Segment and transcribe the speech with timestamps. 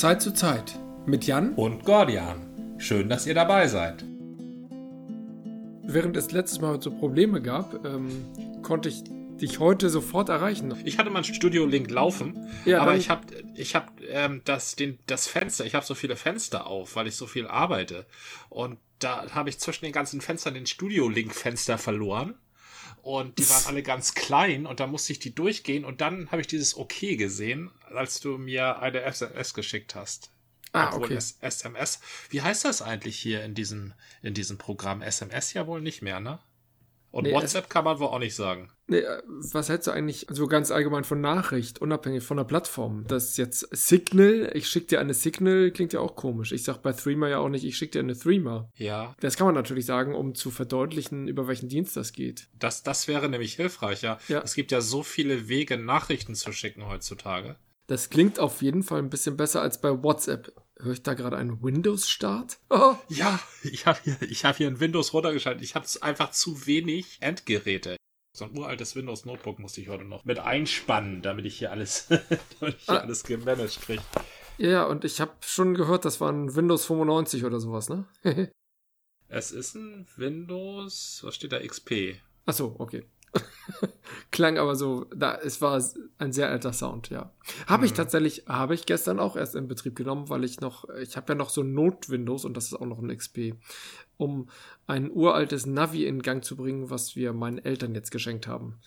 [0.00, 2.76] Zeit zu Zeit mit Jan und Gordian.
[2.78, 4.04] Schön, dass ihr dabei seid.
[5.84, 8.08] Während es letztes Mal so Probleme gab, ähm,
[8.62, 9.04] konnte ich
[9.40, 10.74] dich heute sofort erreichen.
[10.84, 15.26] Ich hatte mein Studio-Link laufen, ja, aber ich habe ich hab, ähm, das, den, das
[15.26, 18.06] Fenster, ich habe so viele Fenster auf, weil ich so viel arbeite.
[18.48, 22.34] Und da habe ich zwischen den ganzen Fenstern den Studio-Link-Fenster verloren.
[23.02, 26.40] Und die waren alle ganz klein und da musste ich die durchgehen und dann habe
[26.40, 30.30] ich dieses OK gesehen, als du mir eine SMS geschickt hast.
[30.72, 31.18] Ah, Obwohl okay.
[31.40, 32.00] SMS.
[32.30, 35.02] Wie heißt das eigentlich hier in diesem, in diesem Programm?
[35.02, 36.38] SMS ja wohl nicht mehr, ne?
[37.12, 38.70] Und nee, WhatsApp kann man wohl auch nicht sagen.
[38.86, 43.04] Nee, äh, was hältst du eigentlich so ganz allgemein von Nachricht, unabhängig von der Plattform?
[43.06, 46.52] Das ist jetzt Signal, ich schicke dir eine Signal, klingt ja auch komisch.
[46.52, 48.70] Ich sag bei Threema ja auch nicht, ich schicke dir eine Threema.
[48.76, 49.14] Ja.
[49.20, 52.48] Das kann man natürlich sagen, um zu verdeutlichen, über welchen Dienst das geht.
[52.58, 54.18] Das, das wäre nämlich hilfreich, ja.
[54.28, 54.40] ja.
[54.40, 57.56] Es gibt ja so viele Wege, Nachrichten zu schicken heutzutage.
[57.88, 60.52] Das klingt auf jeden Fall ein bisschen besser als bei WhatsApp.
[60.82, 62.58] Höre ich da gerade einen Windows-Start?
[62.68, 62.96] Oh.
[63.08, 65.62] Ja, ich habe hier, hab hier ein Windows runtergeschaltet.
[65.62, 67.96] Ich habe einfach zu wenig Endgeräte.
[68.36, 72.08] So ein uraltes Windows-Notebook musste ich heute noch mit einspannen, damit ich hier alles,
[72.60, 73.02] damit ich hier ah.
[73.02, 74.02] alles gemanagt kriege.
[74.58, 78.08] Ja, und ich habe schon gehört, das war ein Windows 95 oder sowas, ne?
[79.28, 82.16] es ist ein Windows, was steht da, XP.
[82.44, 83.04] Ach so, okay.
[84.30, 85.82] Klang aber so, da, es war
[86.18, 87.32] ein sehr alter Sound, ja.
[87.66, 87.96] Habe ich mhm.
[87.96, 91.34] tatsächlich, habe ich gestern auch erst in Betrieb genommen, weil ich noch, ich habe ja
[91.36, 93.54] noch so Not-Windows und das ist auch noch ein XP,
[94.16, 94.48] um
[94.86, 98.78] ein uraltes Navi in Gang zu bringen, was wir meinen Eltern jetzt geschenkt haben.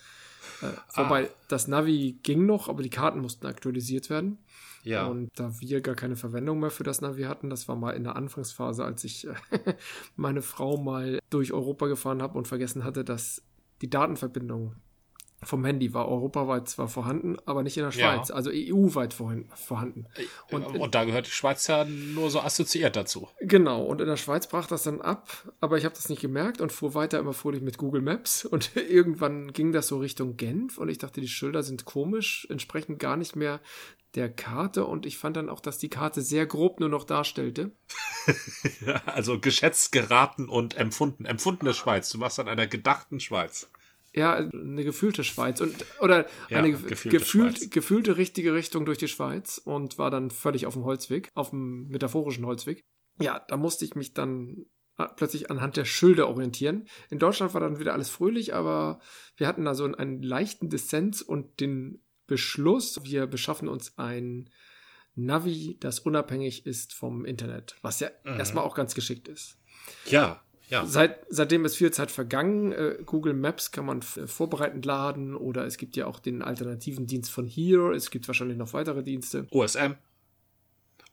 [0.62, 1.04] Äh, ah.
[1.04, 4.38] Wobei das Navi ging noch, aber die Karten mussten aktualisiert werden.
[4.82, 5.06] Ja.
[5.06, 8.04] Und da wir gar keine Verwendung mehr für das Navi hatten, das war mal in
[8.04, 9.26] der Anfangsphase, als ich
[10.16, 13.42] meine Frau mal durch Europa gefahren habe und vergessen hatte, dass
[13.82, 14.76] die Datenverbindung
[15.42, 18.34] vom Handy war europaweit zwar vorhanden, aber nicht in der Schweiz, ja.
[18.34, 20.06] also EU-weit vorhanden.
[20.50, 23.28] Und, und, da gehört die Schweiz ja nur so assoziiert dazu.
[23.40, 26.60] Genau, und in der Schweiz brach das dann ab, aber ich habe das nicht gemerkt
[26.60, 30.78] und fuhr weiter immer fröhlich mit Google Maps und irgendwann ging das so Richtung Genf
[30.78, 33.60] und ich dachte, die Schilder sind komisch, entsprechend gar nicht mehr
[34.16, 37.72] der Karte und ich fand dann auch, dass die Karte sehr grob nur noch darstellte.
[39.06, 41.26] also geschätzt, geraten und empfunden.
[41.26, 42.10] Empfundene Schweiz.
[42.10, 43.68] Du warst an einer gedachten Schweiz
[44.16, 49.08] ja, eine gefühlte Schweiz und oder ja, eine gefühlte, gefühlt, gefühlte richtige Richtung durch die
[49.08, 52.82] Schweiz und war dann völlig auf dem Holzweg, auf dem metaphorischen Holzweg.
[53.20, 54.64] Ja, da musste ich mich dann
[54.96, 56.88] äh, plötzlich anhand der Schilder orientieren.
[57.10, 59.00] In Deutschland war dann wieder alles fröhlich, aber
[59.36, 64.50] wir hatten da so einen leichten Dissens und den Beschluss, wir beschaffen uns ein
[65.14, 68.38] Navi, das unabhängig ist vom Internet, was ja mhm.
[68.38, 69.56] erstmal auch ganz geschickt ist.
[70.06, 70.84] Ja, ja.
[70.84, 72.72] Seit, seitdem ist viel Zeit vergangen.
[72.72, 77.30] Äh, Google Maps kann man vorbereitend laden oder es gibt ja auch den alternativen Dienst
[77.30, 77.94] von Here.
[77.94, 79.46] Es gibt wahrscheinlich noch weitere Dienste.
[79.50, 79.92] OSM,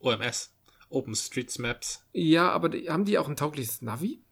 [0.00, 0.52] OMS,
[0.88, 2.04] OpenStreetMaps.
[2.12, 4.22] Ja, aber haben die auch ein taugliches Navi?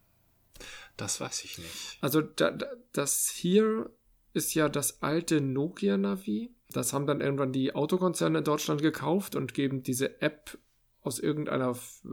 [0.96, 1.98] Das weiß ich nicht.
[2.00, 3.90] Also da, da, das Here
[4.32, 6.54] ist ja das alte Nokia-Navi.
[6.72, 10.58] Das haben dann irgendwann die Autokonzerne in Deutschland gekauft und geben diese App
[11.02, 12.08] aus irgendeiner äh,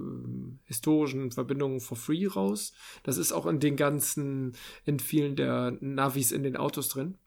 [0.66, 2.74] historischen Verbindung for free raus.
[3.03, 7.18] Das ist auch in den ganzen, in vielen der Navis in den Autos drin.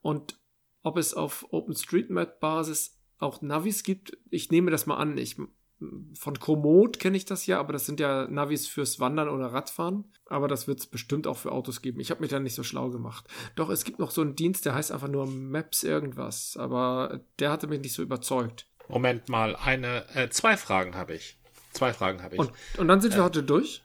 [0.00, 0.38] Und
[0.82, 5.18] ob es auf OpenStreetMap-Basis auch Navis gibt, ich nehme das mal an.
[5.18, 5.36] Ich,
[6.14, 10.04] von Komoot kenne ich das ja, aber das sind ja Navis fürs Wandern oder Radfahren.
[10.26, 12.00] Aber das wird es bestimmt auch für Autos geben.
[12.00, 13.26] Ich habe mich da nicht so schlau gemacht.
[13.54, 16.56] Doch, es gibt noch so einen Dienst, der heißt einfach nur Maps irgendwas.
[16.58, 18.66] Aber der hatte mich nicht so überzeugt.
[18.88, 21.38] Moment mal, eine, äh, zwei Fragen habe ich.
[21.72, 22.40] Zwei Fragen habe ich.
[22.40, 23.82] Und, und, dann sind wir äh, heute durch?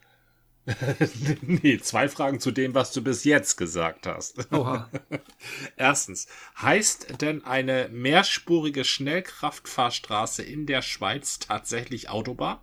[1.42, 4.52] nee, zwei Fragen zu dem, was du bis jetzt gesagt hast.
[4.54, 4.90] Oha.
[5.76, 6.28] Erstens,
[6.62, 12.60] heißt denn eine mehrspurige Schnellkraftfahrstraße in der Schweiz tatsächlich Autobahn?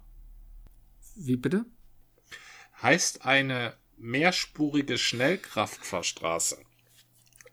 [1.14, 1.66] Wie bitte?
[2.80, 6.56] Heißt eine mehrspurige Schnellkraftfahrstraße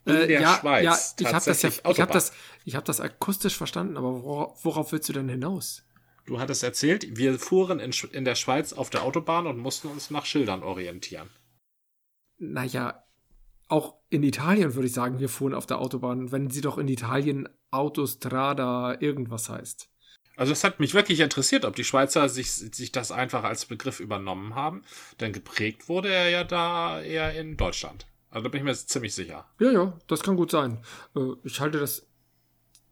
[0.06, 0.84] in der ja, Schweiz.
[0.84, 2.32] Ja, ich habe das ja, ich habe das,
[2.64, 5.84] ich habe das akustisch verstanden, aber worauf, worauf willst du denn hinaus?
[6.28, 10.10] Du hattest erzählt, wir fuhren in, in der Schweiz auf der Autobahn und mussten uns
[10.10, 11.30] nach Schildern orientieren.
[12.36, 13.02] Naja,
[13.66, 16.86] auch in Italien würde ich sagen, wir fuhren auf der Autobahn, wenn sie doch in
[16.86, 19.88] Italien Autostrada irgendwas heißt.
[20.36, 23.98] Also es hat mich wirklich interessiert, ob die Schweizer sich, sich das einfach als Begriff
[23.98, 24.84] übernommen haben,
[25.20, 28.06] denn geprägt wurde er ja da eher in Deutschland.
[28.28, 29.48] Also da bin ich mir ziemlich sicher.
[29.60, 30.84] Ja, ja, das kann gut sein.
[31.16, 32.06] Äh, ich halte das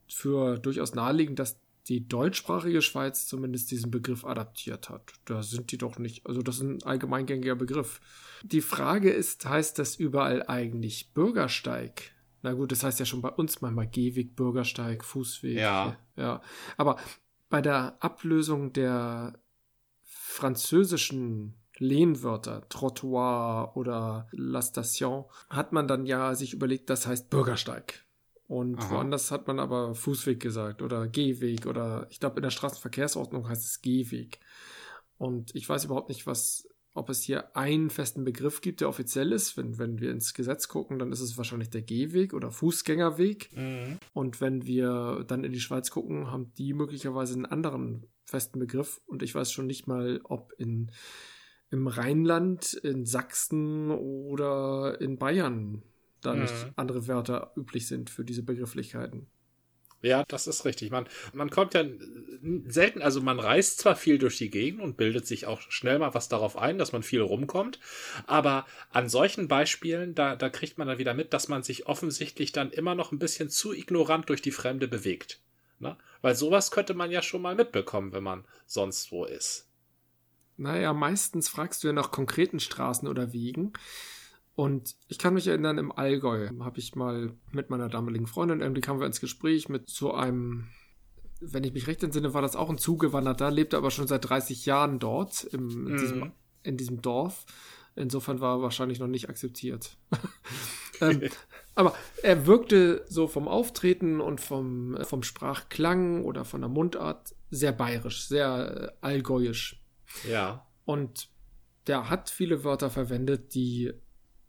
[0.08, 5.12] für durchaus naheliegend, dass die deutschsprachige Schweiz zumindest diesen Begriff adaptiert hat.
[5.24, 8.00] Da sind die doch nicht, also das ist ein allgemeingängiger Begriff.
[8.42, 12.12] Die Frage ist, heißt das überall eigentlich Bürgersteig?
[12.42, 15.56] Na gut, das heißt ja schon bei uns manchmal Gehweg, Bürgersteig, Fußweg.
[15.56, 15.96] Ja.
[16.16, 16.42] Ja.
[16.76, 16.96] Aber
[17.48, 19.38] bei der Ablösung der
[20.02, 28.05] französischen Lehnwörter, Trottoir oder La Station, hat man dann ja sich überlegt, das heißt Bürgersteig.
[28.48, 28.90] Und Aha.
[28.90, 33.64] woanders hat man aber Fußweg gesagt oder Gehweg oder ich glaube in der Straßenverkehrsordnung heißt
[33.64, 34.38] es Gehweg.
[35.18, 39.32] Und ich weiß überhaupt nicht, was, ob es hier einen festen Begriff gibt, der offiziell
[39.32, 39.56] ist.
[39.56, 43.50] Wenn, wenn wir ins Gesetz gucken, dann ist es wahrscheinlich der Gehweg oder Fußgängerweg.
[43.56, 43.98] Mhm.
[44.12, 49.00] Und wenn wir dann in die Schweiz gucken, haben die möglicherweise einen anderen festen Begriff.
[49.06, 50.92] Und ich weiß schon nicht mal, ob in,
[51.70, 55.82] im Rheinland, in Sachsen oder in Bayern
[56.26, 56.42] da mhm.
[56.42, 59.26] nicht andere Wörter üblich sind für diese Begrifflichkeiten.
[60.02, 60.90] Ja, das ist richtig.
[60.90, 61.84] Man, man kommt ja
[62.68, 66.14] selten, also man reist zwar viel durch die Gegend und bildet sich auch schnell mal
[66.14, 67.80] was darauf ein, dass man viel rumkommt,
[68.26, 72.52] aber an solchen Beispielen, da, da kriegt man dann wieder mit, dass man sich offensichtlich
[72.52, 75.40] dann immer noch ein bisschen zu ignorant durch die Fremde bewegt.
[75.78, 75.96] Ne?
[76.20, 79.68] Weil sowas könnte man ja schon mal mitbekommen, wenn man sonst wo ist.
[80.56, 83.72] Naja, meistens fragst du ja nach konkreten Straßen oder Wegen.
[84.56, 88.80] Und ich kann mich erinnern, im Allgäu habe ich mal mit meiner damaligen Freundin, irgendwie
[88.80, 90.68] kamen wir ins Gespräch mit so einem,
[91.40, 94.64] wenn ich mich recht entsinne, war das auch ein Zugewanderter, lebte aber schon seit 30
[94.64, 95.98] Jahren dort, im, in, mhm.
[95.98, 96.32] diesem,
[96.62, 97.44] in diesem Dorf.
[97.96, 99.98] Insofern war er wahrscheinlich noch nicht akzeptiert.
[101.02, 101.28] ähm,
[101.74, 107.72] aber er wirkte so vom Auftreten und vom, vom Sprachklang oder von der Mundart sehr
[107.72, 109.82] bayerisch, sehr äh, allgäuisch.
[110.26, 110.66] Ja.
[110.86, 111.28] Und
[111.86, 113.92] der hat viele Wörter verwendet, die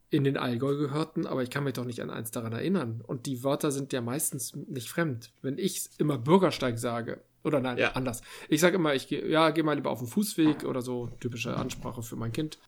[0.09, 3.01] in den Allgäu gehörten, aber ich kann mich doch nicht an eins daran erinnern.
[3.05, 5.33] Und die Wörter sind ja meistens nicht fremd.
[5.41, 7.91] Wenn ich immer Bürgersteig sage, oder nein, ja.
[7.93, 8.21] anders.
[8.49, 11.55] Ich sage immer, ich gehe, ja, geh mal lieber auf den Fußweg oder so, typische
[11.55, 12.59] Ansprache für mein Kind.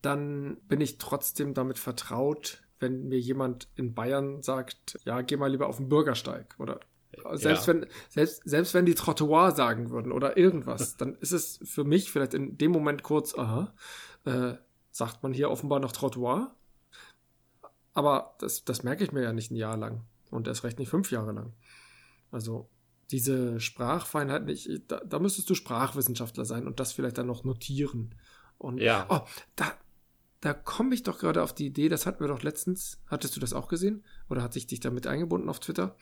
[0.00, 5.50] Dann bin ich trotzdem damit vertraut, wenn mir jemand in Bayern sagt, ja, geh mal
[5.50, 6.80] lieber auf den Bürgersteig oder
[7.34, 7.74] selbst ja.
[7.74, 12.10] wenn selbst selbst wenn die Trottoir sagen würden oder irgendwas, dann ist es für mich
[12.10, 13.74] vielleicht in dem Moment kurz, aha,
[14.24, 14.54] äh,
[14.92, 16.54] sagt man hier offenbar noch Trottoir.
[17.94, 20.02] Aber das, das merke ich mir ja nicht ein Jahr lang.
[20.30, 21.52] Und erst recht nicht fünf Jahre lang.
[22.30, 22.68] Also
[23.10, 28.14] diese Sprachfeinheit nicht, da, da müsstest du Sprachwissenschaftler sein und das vielleicht dann noch notieren.
[28.56, 29.06] Und ja.
[29.10, 29.20] oh,
[29.56, 29.72] da,
[30.40, 33.40] da komme ich doch gerade auf die Idee, das hatten wir doch letztens, hattest du
[33.40, 34.04] das auch gesehen?
[34.30, 35.96] Oder hat sich dich damit eingebunden auf Twitter?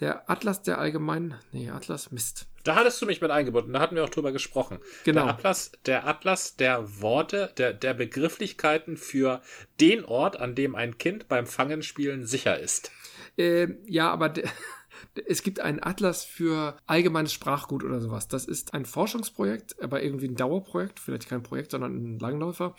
[0.00, 2.49] Der Atlas der allgemeinen, nee, Atlas, Mist.
[2.64, 4.78] Da hattest du mich mit eingebunden, da hatten wir auch drüber gesprochen.
[5.04, 5.24] Genau.
[5.24, 9.40] Der Atlas, der Atlas der Worte, der, der Begrifflichkeiten für
[9.80, 12.90] den Ort, an dem ein Kind beim Fangenspielen sicher ist.
[13.36, 14.34] Äh, ja, aber
[15.26, 18.28] es gibt einen Atlas für allgemeines Sprachgut oder sowas.
[18.28, 22.74] Das ist ein Forschungsprojekt, aber irgendwie ein Dauerprojekt, vielleicht kein Projekt, sondern ein Langläufer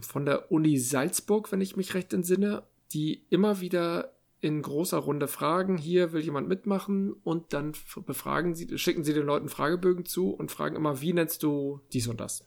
[0.00, 2.62] von der Uni Salzburg, wenn ich mich recht entsinne,
[2.92, 7.72] die immer wieder in großer Runde fragen, hier will jemand mitmachen und dann
[8.06, 12.06] befragen sie, schicken sie den Leuten Fragebögen zu und fragen immer, wie nennst du dies
[12.06, 12.46] und das?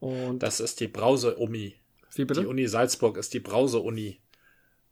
[0.00, 1.76] Und das ist die Brause-Uni.
[2.14, 2.40] Wie bitte?
[2.40, 4.18] Die Uni Salzburg ist die Brause-Uni.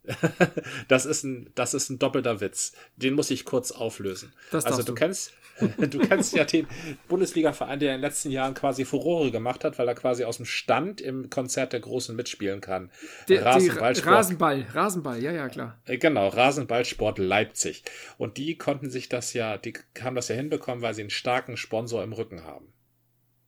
[0.89, 2.73] das ist ein, das ist ein doppelter Witz.
[2.97, 4.33] Den muss ich kurz auflösen.
[4.53, 5.33] Also du, du kennst,
[5.79, 6.67] du kennst ja den
[7.09, 10.47] Bundesliga-Verein, der in den letzten Jahren quasi Furore gemacht hat, weil er quasi aus dem
[10.47, 12.91] Stand im Konzert der Großen mitspielen kann.
[13.29, 14.15] Der, Rasenballsport.
[14.15, 15.81] Rasenball, Rasenball, ja, ja, klar.
[15.85, 17.83] Äh, genau, Rasenballsport Leipzig.
[18.19, 21.57] Und die konnten sich das ja, die haben das ja hinbekommen, weil sie einen starken
[21.57, 22.73] Sponsor im Rücken haben.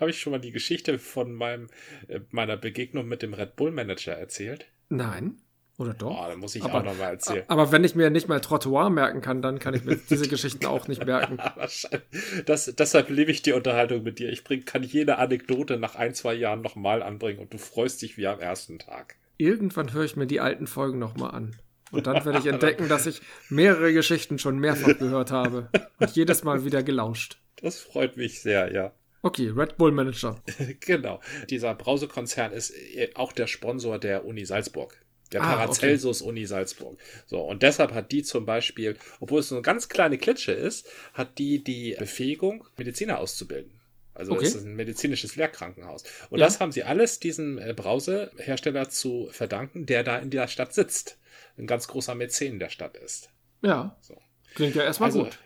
[0.00, 1.68] Habe ich schon mal die Geschichte von meinem,
[2.06, 4.66] äh, meiner Begegnung mit dem Red Bull Manager erzählt?
[4.88, 5.40] Nein.
[5.78, 6.10] Oder doch?
[6.10, 7.44] Oh, dann muss ich aber, auch nochmal erzählen.
[7.46, 10.66] Aber wenn ich mir nicht mal Trottoir merken kann, dann kann ich mir diese Geschichten
[10.66, 11.38] auch nicht merken.
[12.46, 14.28] das, deshalb liebe ich die Unterhaltung mit dir.
[14.30, 18.16] Ich bring, kann jede Anekdote nach ein, zwei Jahren nochmal anbringen und du freust dich
[18.16, 19.14] wie am ersten Tag.
[19.36, 21.56] Irgendwann höre ich mir die alten Folgen nochmal an.
[21.92, 25.68] Und dann werde ich entdecken, dass ich mehrere Geschichten schon mehrfach gehört habe.
[26.00, 27.38] Und jedes Mal wieder gelauscht.
[27.62, 28.92] Das freut mich sehr, ja.
[29.22, 30.42] Okay, Red Bull Manager.
[30.80, 31.20] genau.
[31.50, 32.74] Dieser Brausekonzern ist
[33.14, 34.98] auch der Sponsor der Uni Salzburg.
[35.32, 36.30] Der ah, Paracelsus okay.
[36.30, 36.98] Uni Salzburg.
[37.26, 40.88] So, und deshalb hat die zum Beispiel, obwohl es so eine ganz kleine Klitsche ist,
[41.12, 43.78] hat die die Befähigung, Mediziner auszubilden.
[44.18, 44.46] Also okay.
[44.46, 46.02] es ist ein medizinisches Lehrkrankenhaus.
[46.28, 46.46] Und ja.
[46.46, 51.18] das haben sie alles diesem äh, Brausehersteller zu verdanken, der da in der Stadt sitzt.
[51.56, 53.30] Ein ganz großer Mäzen der Stadt ist.
[53.62, 53.96] Ja.
[54.00, 54.20] So.
[54.54, 55.38] Klingt ja erstmal also, gut.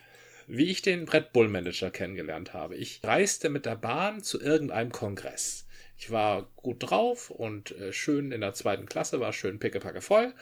[0.47, 2.77] Wie ich den Red Bull Manager kennengelernt habe.
[2.77, 5.67] Ich reiste mit der Bahn zu irgendeinem Kongress.
[5.97, 10.35] Ich war gut drauf und äh, schön in der zweiten Klasse, war schön pickepacke voll.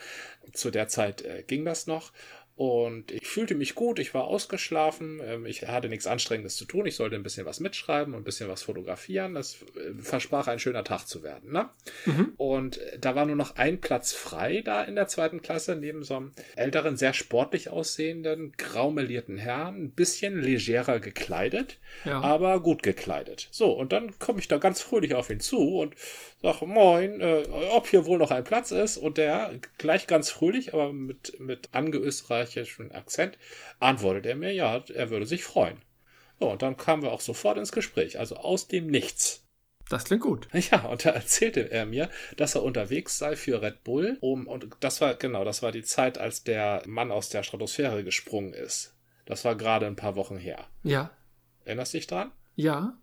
[0.52, 2.12] Zu der Zeit äh, ging das noch.
[2.60, 6.84] Und ich fühlte mich gut, ich war ausgeschlafen, ähm, ich hatte nichts Anstrengendes zu tun,
[6.84, 9.32] ich sollte ein bisschen was mitschreiben und ein bisschen was fotografieren.
[9.32, 11.52] Das äh, versprach ein schöner Tag zu werden.
[11.52, 11.70] Ne?
[12.04, 12.34] Mhm.
[12.36, 16.02] Und äh, da war nur noch ein Platz frei da in der zweiten Klasse, neben
[16.02, 22.20] so einem älteren, sehr sportlich aussehenden, graumelierten Herrn, ein bisschen legerer gekleidet, ja.
[22.20, 23.48] aber gut gekleidet.
[23.52, 25.94] So, und dann komme ich da ganz fröhlich auf ihn zu und
[26.42, 28.98] sag Moin, äh, ob hier wohl noch ein Platz ist.
[28.98, 31.70] Und der gleich ganz fröhlich, aber mit, mit
[32.50, 33.38] angeösterreichischem Akzent,
[33.78, 35.82] antwortet er mir, ja, er würde sich freuen.
[36.38, 39.44] So, und dann kamen wir auch sofort ins Gespräch, also aus dem Nichts.
[39.88, 40.48] Das klingt gut.
[40.70, 44.68] Ja, und da erzählte er mir, dass er unterwegs sei für Red Bull, um, und
[44.80, 48.94] das war, genau, das war die Zeit, als der Mann aus der Stratosphäre gesprungen ist.
[49.26, 50.66] Das war gerade ein paar Wochen her.
[50.82, 51.10] Ja.
[51.64, 52.32] Erinnerst du dich dran?
[52.56, 52.96] Ja.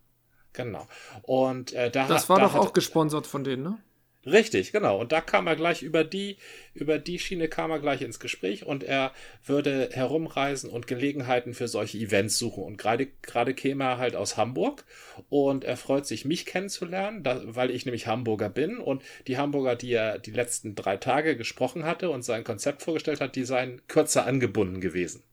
[0.53, 0.87] Genau.
[1.21, 3.77] Und äh, da Das war da doch hat, auch gesponsert von denen, ne?
[4.25, 4.99] Richtig, genau.
[4.99, 6.37] Und da kam er gleich über die,
[6.73, 9.13] über die Schiene kam er gleich ins Gespräch und er
[9.45, 12.63] würde herumreisen und Gelegenheiten für solche Events suchen.
[12.63, 14.83] Und gerade, gerade käme er halt aus Hamburg
[15.29, 19.75] und er freut sich, mich kennenzulernen, da, weil ich nämlich Hamburger bin und die Hamburger,
[19.77, 23.81] die er die letzten drei Tage gesprochen hatte und sein Konzept vorgestellt hat, die seien
[23.87, 25.23] kürzer angebunden gewesen.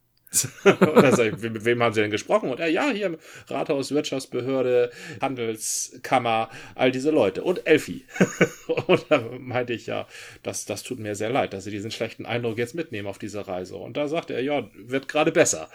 [0.63, 2.49] Dann sag ich, mit wem haben Sie denn gesprochen?
[2.49, 8.05] Und er, ja, hier Rathaus, Wirtschaftsbehörde, Handelskammer, all diese Leute und Elfi.
[8.87, 10.07] und da meinte ich, ja,
[10.43, 13.47] das, das tut mir sehr leid, dass Sie diesen schlechten Eindruck jetzt mitnehmen auf diese
[13.47, 13.75] Reise.
[13.75, 15.69] Und da sagte er, ja, wird gerade besser.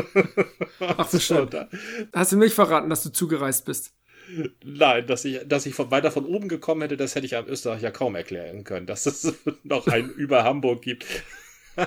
[0.80, 1.48] Ach so, schön.
[2.12, 3.94] Hast du nicht verraten, dass du zugereist bist?
[4.64, 7.48] Nein, dass ich, dass ich von, weiter von oben gekommen hätte, das hätte ich am
[7.48, 11.04] Österreich ja kaum erklären können, dass es noch ein über Hamburg gibt.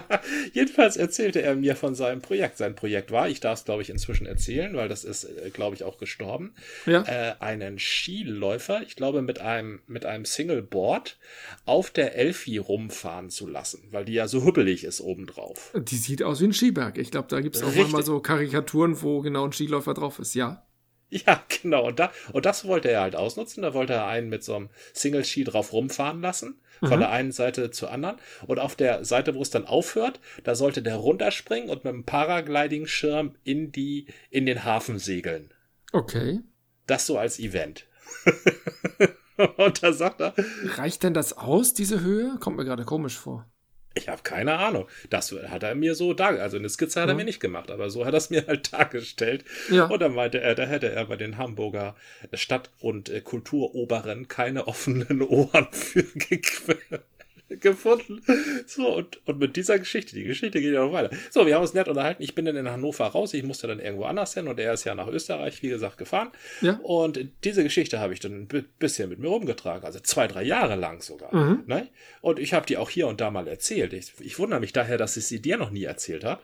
[0.54, 2.58] Jedenfalls erzählte er mir von seinem Projekt.
[2.58, 5.76] Sein Projekt war, ich darf es glaube ich inzwischen erzählen, weil das ist, äh, glaube
[5.76, 6.54] ich, auch gestorben,
[6.86, 7.04] ja.
[7.04, 11.18] äh, einen Skiläufer, ich glaube mit einem, mit einem Singleboard
[11.66, 15.72] auf der Elfi rumfahren zu lassen, weil die ja so hüppelig ist obendrauf.
[15.76, 16.98] Die sieht aus wie ein Skiberg.
[16.98, 17.92] Ich glaube, da gibt es auch Richtig.
[17.92, 20.66] mal so Karikaturen, wo genau ein Skiläufer drauf ist, ja.
[21.14, 21.88] Ja, genau.
[21.88, 23.62] Und, da, und das wollte er halt ausnutzen.
[23.62, 26.60] Da wollte er einen mit so einem Single-Ski drauf rumfahren lassen.
[26.80, 27.02] Von mhm.
[27.02, 28.18] der einen Seite zur anderen.
[28.48, 32.04] Und auf der Seite, wo es dann aufhört, da sollte der runterspringen und mit einem
[32.04, 35.54] Paragliding-Schirm in die, in den Hafen segeln.
[35.92, 36.40] Okay.
[36.88, 37.86] Das so als Event.
[39.58, 40.34] und da sagt er.
[40.76, 42.38] Reicht denn das aus, diese Höhe?
[42.40, 43.48] Kommt mir gerade komisch vor.
[43.96, 44.88] Ich habe keine Ahnung.
[45.10, 47.90] Das hat er mir so da, also eine Skizze hat er mir nicht gemacht, aber
[47.90, 49.46] so hat er es mir halt dargestellt.
[49.70, 49.86] Ja.
[49.86, 51.96] Und dann meinte er, da hätte er bei den Hamburger
[52.34, 56.04] Stadt- und äh, Kulturoberen keine offenen Ohren für
[57.60, 58.22] gefunden.
[58.66, 61.16] So, und, und mit dieser Geschichte, die Geschichte geht ja noch weiter.
[61.30, 62.24] So, wir haben uns nett unterhalten.
[62.24, 63.34] Ich bin dann in Hannover raus.
[63.34, 66.32] Ich musste dann irgendwo anders hin und er ist ja nach Österreich, wie gesagt, gefahren.
[66.62, 66.80] Ja.
[66.84, 69.86] Und diese Geschichte habe ich dann ein bisschen mit mir rumgetragen.
[69.86, 71.36] Also zwei, drei Jahre lang sogar.
[71.36, 71.64] Mhm.
[71.68, 71.90] Ne?
[72.22, 73.94] Und ich habe die auch hier und da mal erzählt.
[73.94, 76.42] Ich, ich wundere mich daher, dass ich sie dir noch nie erzählt habe.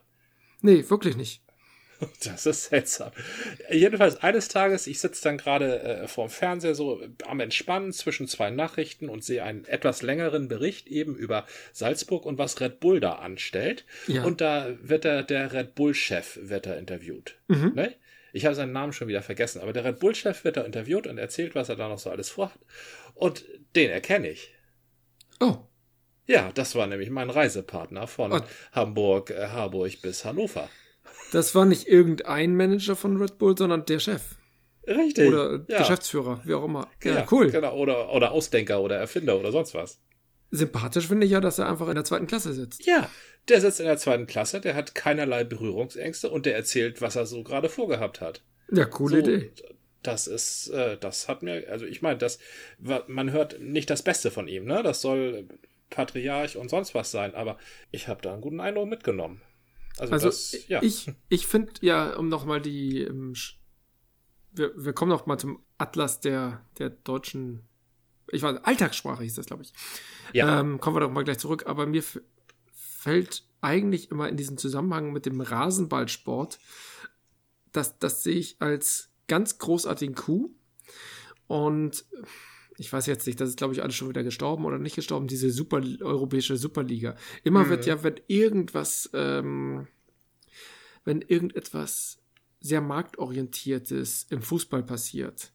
[0.62, 1.42] Nee, wirklich nicht.
[2.24, 3.12] Das ist seltsam.
[3.70, 8.50] Jedenfalls eines Tages, ich sitze dann gerade äh, vorm Fernseher so am Entspannen zwischen zwei
[8.50, 13.14] Nachrichten und sehe einen etwas längeren Bericht eben über Salzburg und was Red Bull da
[13.14, 13.86] anstellt.
[14.08, 14.24] Ja.
[14.24, 17.36] Und da wird der, der Red Bull-Chef wird da interviewt.
[17.48, 17.74] Mhm.
[17.76, 17.96] Ne?
[18.32, 21.18] Ich habe seinen Namen schon wieder vergessen, aber der Red Bull-Chef wird da interviewt und
[21.18, 22.60] erzählt, was er da noch so alles vorhat.
[23.16, 23.44] Und
[23.76, 24.54] den erkenne ich.
[25.40, 25.58] Oh.
[26.28, 28.42] Ja, das war nämlich mein Reisepartner von oh.
[28.72, 30.70] Hamburg, äh, Harburg bis Hannover.
[31.32, 34.36] Das war nicht irgendein Manager von Red Bull, sondern der Chef.
[34.88, 35.28] Richtig.
[35.28, 35.80] Oder ja.
[35.80, 36.88] Geschäftsführer, wie auch immer.
[37.04, 37.52] Ja, ja cool.
[37.52, 40.00] Genau, oder, oder Ausdenker oder Erfinder oder sonst was.
[40.52, 42.86] Sympathisch finde ich ja, dass er einfach in der zweiten Klasse sitzt.
[42.86, 43.08] Ja,
[43.50, 47.28] der sitzt in der zweiten Klasse, der hat keinerlei Berührungsängste und der erzählt, was er
[47.28, 48.42] so gerade vorgehabt hat.
[48.72, 49.52] Ja, coole so, Idee.
[50.02, 52.40] Das ist, äh, das hat mir, also ich meine, das,
[53.08, 54.82] man hört nicht das Beste von ihm, ne?
[54.82, 55.48] Das soll
[55.90, 57.58] Patriarch und sonst was sein, aber
[57.92, 59.42] ich habe da einen guten Eindruck mitgenommen.
[60.00, 60.82] Also, also das, ja.
[60.82, 63.34] ich, ich finde ja, um nochmal die, um, ähm,
[64.52, 67.64] wir, wir kommen noch mal zum Atlas der, der deutschen,
[68.32, 69.74] ich weiß, Alltagssprache hieß das, glaube ich.
[70.34, 70.60] Ja.
[70.60, 72.04] Ähm, kommen wir doch mal gleich zurück, aber mir
[72.74, 76.60] fällt eigentlich immer in diesem Zusammenhang mit dem Rasenballsport,
[77.72, 80.52] das, das sehe ich als ganz großartigen Coup.
[81.48, 82.06] Und
[82.80, 85.28] ich weiß jetzt nicht, das ist glaube ich alles schon wieder gestorben oder nicht gestorben,
[85.28, 87.16] diese super europäische Superliga.
[87.44, 87.70] Immer mhm.
[87.70, 89.88] wird ja, wenn irgendwas, ähm,
[91.04, 92.22] wenn irgendetwas
[92.62, 95.52] sehr marktorientiertes im Fußball passiert,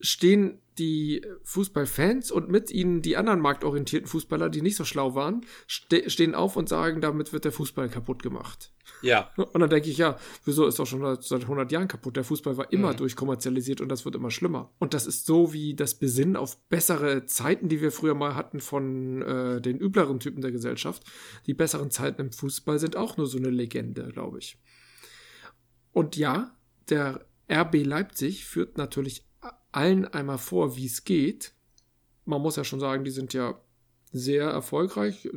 [0.00, 5.46] stehen die Fußballfans und mit ihnen die anderen marktorientierten Fußballer, die nicht so schlau waren,
[5.68, 8.72] ste stehen auf und sagen, damit wird der Fußball kaputt gemacht.
[9.02, 9.30] Ja.
[9.36, 12.16] Und dann denke ich, ja, wieso ist doch schon seit 100 Jahren kaputt?
[12.16, 12.96] Der Fußball war immer mhm.
[12.98, 14.72] durchkommerzialisiert und das wird immer schlimmer.
[14.78, 18.60] Und das ist so wie das Besinnen auf bessere Zeiten, die wir früher mal hatten
[18.60, 21.02] von äh, den übleren Typen der Gesellschaft.
[21.46, 24.58] Die besseren Zeiten im Fußball sind auch nur so eine Legende, glaube ich.
[25.92, 26.56] Und ja,
[26.88, 29.26] der RB Leipzig führt natürlich
[29.74, 31.54] allen einmal vor, wie es geht.
[32.24, 33.60] Man muss ja schon sagen, die sind ja
[34.12, 35.28] sehr erfolgreich,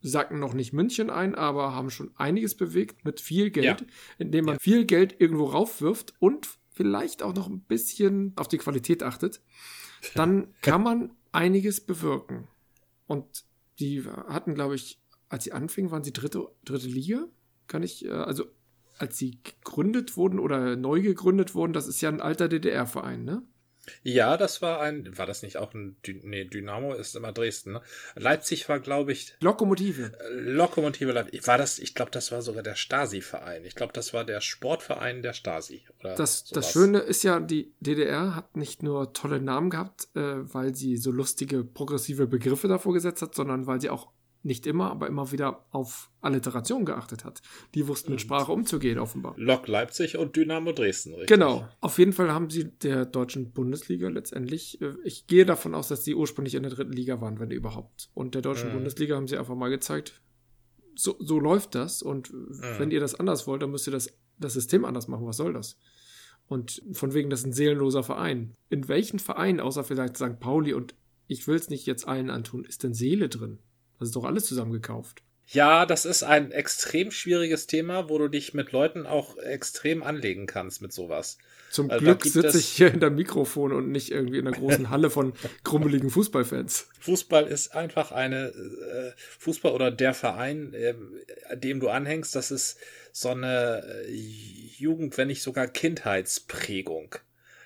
[0.00, 3.86] sacken noch nicht München ein, aber haben schon einiges bewegt mit viel Geld, ja.
[4.18, 4.60] indem man ja.
[4.60, 9.42] viel Geld irgendwo raufwirft und vielleicht auch noch ein bisschen auf die Qualität achtet.
[10.14, 12.48] Dann kann man einiges bewirken.
[13.06, 13.44] Und
[13.78, 17.26] die hatten, glaube ich, als sie anfingen, waren sie dritte, dritte Liga.
[17.66, 18.46] Kann ich, äh, also
[19.00, 23.42] als sie gegründet wurden oder neu gegründet wurden, das ist ja ein alter DDR-Verein, ne?
[24.02, 27.82] Ja, das war ein, war das nicht auch ein, nee, Dynamo ist immer Dresden, ne?
[28.14, 29.34] Leipzig war, glaube ich.
[29.40, 30.12] Lokomotive.
[30.32, 31.46] Lokomotive Leipzig.
[31.46, 33.64] War das, ich glaube, das war sogar der Stasi-Verein.
[33.64, 35.86] Ich glaube, das war der Sportverein der Stasi.
[35.98, 40.54] Oder das, das Schöne ist ja, die DDR hat nicht nur tolle Namen gehabt, äh,
[40.54, 44.90] weil sie so lustige, progressive Begriffe davor gesetzt hat, sondern weil sie auch nicht immer,
[44.90, 47.42] aber immer wieder auf Alliteration geachtet hat.
[47.74, 49.34] Die wussten mit Sprache umzugehen, offenbar.
[49.36, 51.28] Lok Leipzig und Dynamo Dresden, richtig?
[51.28, 51.68] Genau.
[51.80, 56.04] Auf jeden Fall haben sie der deutschen Bundesliga letztendlich, äh, ich gehe davon aus, dass
[56.04, 58.10] sie ursprünglich in der dritten Liga waren, wenn überhaupt.
[58.14, 58.74] Und der deutschen mhm.
[58.74, 60.20] Bundesliga haben sie einfach mal gezeigt,
[60.94, 62.02] so, so läuft das.
[62.02, 62.60] Und mhm.
[62.78, 65.26] wenn ihr das anders wollt, dann müsst ihr das, das System anders machen.
[65.26, 65.76] Was soll das?
[66.46, 68.54] Und von wegen, das ist ein seelenloser Verein.
[68.70, 70.40] In welchen Verein, außer vielleicht St.
[70.40, 70.94] Pauli und
[71.28, 73.60] ich will es nicht jetzt allen antun, ist denn Seele drin?
[74.00, 75.22] Das ist doch alles zusammengekauft.
[75.46, 80.46] Ja, das ist ein extrem schwieriges Thema, wo du dich mit Leuten auch extrem anlegen
[80.46, 81.38] kannst mit sowas.
[81.70, 84.90] Zum also Glück sitze ich hier in der Mikrofon und nicht irgendwie in einer großen
[84.90, 85.32] Halle von
[85.64, 86.88] krummeligen Fußballfans.
[87.00, 90.94] Fußball ist einfach eine äh, Fußball oder der Verein, äh,
[91.56, 92.78] dem du anhängst, das ist
[93.12, 94.12] so eine äh,
[94.78, 97.16] Jugend, wenn nicht sogar Kindheitsprägung.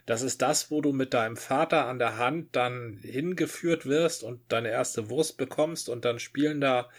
[0.06, 4.40] Das ist das, wo du mit deinem Vater an der Hand dann hingeführt wirst und
[4.50, 6.90] deine erste Wurst bekommst und dann spielen da,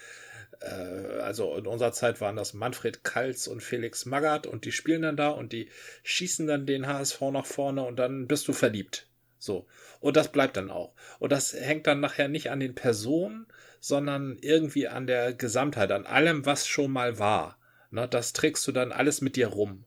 [0.61, 5.03] äh, also in unserer Zeit waren das Manfred Kalz und Felix Magath und die spielen
[5.03, 5.69] dann da und die
[6.03, 9.07] schießen dann den HSV nach vorne und dann bist du verliebt.
[9.37, 9.67] So.
[9.99, 10.93] Und das bleibt dann auch.
[11.19, 13.45] Und das hängt dann nachher nicht an den Personen,
[13.79, 17.59] sondern irgendwie an der Gesamtheit, an allem, was schon mal war.
[17.91, 19.85] Ne, das trägst du dann alles mit dir rum.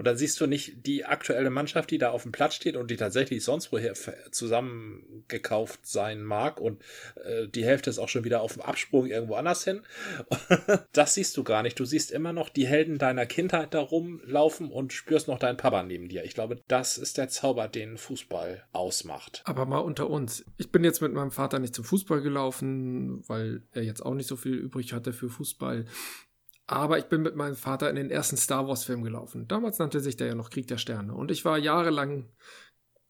[0.00, 2.90] Und dann siehst du nicht die aktuelle Mannschaft, die da auf dem Platz steht und
[2.90, 3.92] die tatsächlich sonst woher
[4.30, 6.80] zusammengekauft sein mag und
[7.22, 9.82] äh, die Hälfte ist auch schon wieder auf dem Absprung irgendwo anders hin.
[10.94, 11.78] das siehst du gar nicht.
[11.78, 15.82] Du siehst immer noch die Helden deiner Kindheit da rumlaufen und spürst noch deinen Papa
[15.82, 16.24] neben dir.
[16.24, 19.42] Ich glaube, das ist der Zauber, den Fußball ausmacht.
[19.44, 20.46] Aber mal unter uns.
[20.56, 24.28] Ich bin jetzt mit meinem Vater nicht zum Fußball gelaufen, weil er jetzt auch nicht
[24.28, 25.84] so viel übrig hatte für Fußball.
[26.70, 29.48] Aber ich bin mit meinem Vater in den ersten Star Wars-Film gelaufen.
[29.48, 31.12] Damals nannte sich der ja noch Krieg der Sterne.
[31.12, 32.28] Und ich war jahrelang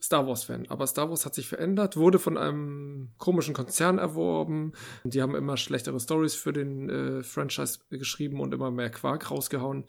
[0.00, 0.70] Star Wars-Fan.
[0.70, 4.72] Aber Star Wars hat sich verändert, wurde von einem komischen Konzern erworben.
[5.04, 9.84] Die haben immer schlechtere Stories für den äh, Franchise geschrieben und immer mehr Quark rausgehauen.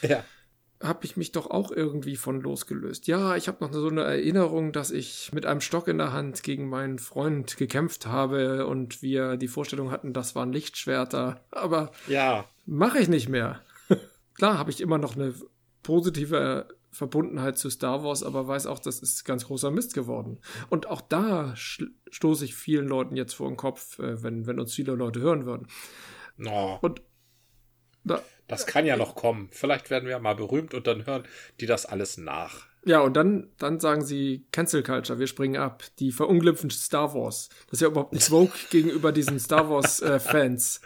[0.00, 0.24] Ja.
[0.82, 3.06] Habe ich mich doch auch irgendwie von losgelöst.
[3.06, 6.42] Ja, ich habe noch so eine Erinnerung, dass ich mit einem Stock in der Hand
[6.42, 11.44] gegen meinen Freund gekämpft habe und wir die Vorstellung hatten, das waren Lichtschwerter.
[11.50, 13.60] Aber ja Mache ich nicht mehr.
[14.34, 15.34] Klar habe ich immer noch eine
[15.82, 20.38] positive Verbundenheit zu Star Wars, aber weiß auch, das ist ganz großer Mist geworden.
[20.68, 24.72] Und auch da stoße ich vielen Leuten jetzt vor den Kopf, äh, wenn, wenn uns
[24.72, 25.66] viele Leute hören würden.
[26.36, 26.78] No.
[26.80, 27.02] Und
[28.04, 29.48] da, das kann ja noch kommen.
[29.52, 31.24] Vielleicht werden wir mal berühmt und dann hören
[31.60, 32.66] die das alles nach.
[32.84, 35.84] Ja, und dann, dann sagen sie Cancel Culture, wir springen ab.
[35.98, 37.50] Die verunglimpfen Star Wars.
[37.66, 40.80] Das ist ja überhaupt nicht woke gegenüber diesen Star Wars-Fans.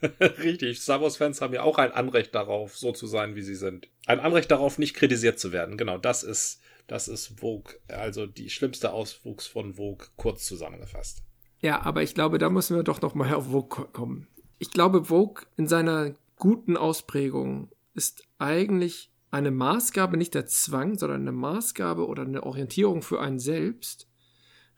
[0.00, 3.56] Äh, Richtig, Star Wars-Fans haben ja auch ein Anrecht darauf, so zu sein, wie sie
[3.56, 3.88] sind.
[4.06, 5.76] Ein Anrecht darauf, nicht kritisiert zu werden.
[5.76, 11.22] Genau, das ist, das ist Vogue, also die schlimmste Auswuchs von Vogue, kurz zusammengefasst.
[11.60, 14.28] Ja, aber ich glaube, da müssen wir doch noch mal auf Vogue kommen.
[14.60, 21.22] Ich glaube, Vogue in seiner guten Ausprägung ist eigentlich eine Maßgabe, nicht der Zwang, sondern
[21.22, 24.08] eine Maßgabe oder eine Orientierung für einen selbst,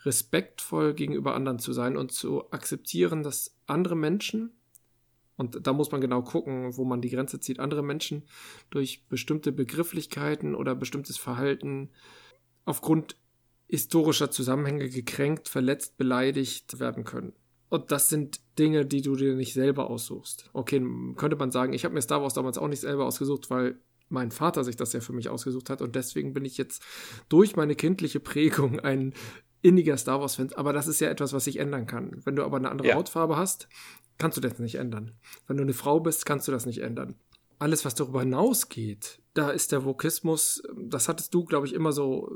[0.05, 4.53] respektvoll gegenüber anderen zu sein und zu akzeptieren, dass andere Menschen
[5.41, 7.61] und da muss man genau gucken, wo man die Grenze zieht.
[7.61, 8.25] Andere Menschen
[8.69, 11.89] durch bestimmte Begrifflichkeiten oder bestimmtes Verhalten
[12.67, 13.17] aufgrund
[13.67, 17.33] historischer Zusammenhänge gekränkt, verletzt, beleidigt werden können.
[17.71, 20.51] Und das sind Dinge, die du dir nicht selber aussuchst.
[20.53, 20.85] Okay,
[21.17, 24.33] könnte man sagen, ich habe mir Star Wars damals auch nicht selber ausgesucht, weil mein
[24.33, 26.83] Vater sich das ja für mich ausgesucht hat und deswegen bin ich jetzt
[27.29, 29.15] durch meine kindliche Prägung ein
[29.63, 30.53] inniger Star Wars-Fan.
[30.55, 32.21] Aber das ist ja etwas, was sich ändern kann.
[32.25, 32.95] Wenn du aber eine andere ja.
[32.97, 33.69] Hautfarbe hast,
[34.19, 35.13] kannst du das nicht ändern.
[35.47, 37.15] Wenn du eine Frau bist, kannst du das nicht ändern.
[37.61, 42.33] Alles, was darüber hinausgeht, da ist der Vokismus, das hattest du, glaube ich, immer so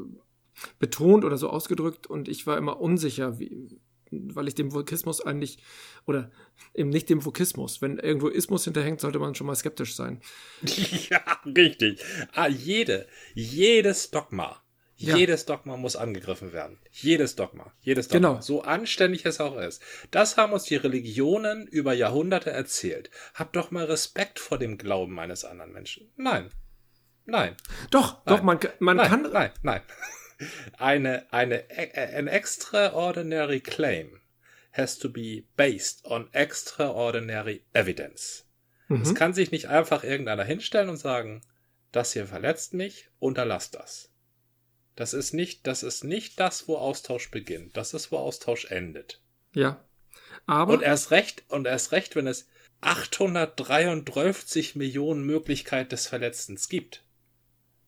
[0.78, 3.80] betont oder so ausgedrückt und ich war immer unsicher, wie,
[4.34, 5.58] weil ich dem Vokismus eigentlich,
[6.06, 6.30] oder
[6.74, 10.20] eben nicht dem Vokismus, wenn irgendwo Ismus hinterhängt, sollte man schon mal skeptisch sein.
[11.10, 12.00] Ja, richtig.
[12.32, 14.62] Ah, jede, jedes Dogma,
[14.96, 15.16] ja.
[15.16, 16.78] jedes Dogma muss angegriffen werden.
[16.90, 18.28] Jedes Dogma, jedes Dogma.
[18.28, 18.40] Genau.
[18.40, 19.82] So anständig es auch ist.
[20.10, 23.10] Das haben uns die Religionen über Jahrhunderte erzählt.
[23.34, 26.10] Hab doch mal Respekt vor dem Glauben eines anderen Menschen.
[26.16, 26.50] Nein.
[27.26, 27.56] Nein.
[27.90, 28.36] Doch, nein.
[28.36, 29.32] doch, man, man nein, kann.
[29.32, 29.82] Nein, nein
[30.78, 31.64] eine, eine,
[32.16, 34.20] an extraordinary claim
[34.72, 38.44] has to be based on extraordinary evidence.
[38.88, 39.02] Mhm.
[39.02, 41.42] Es kann sich nicht einfach irgendeiner hinstellen und sagen,
[41.92, 44.10] das hier verletzt mich, unterlass das.
[44.96, 47.76] Das ist nicht, das ist nicht das, wo Austausch beginnt.
[47.76, 49.20] Das ist, wo Austausch endet.
[49.52, 49.84] Ja.
[50.46, 50.74] Aber.
[50.74, 52.48] Und erst recht, und erst recht, wenn es
[52.80, 57.04] 833 Millionen Möglichkeiten des Verletzens gibt.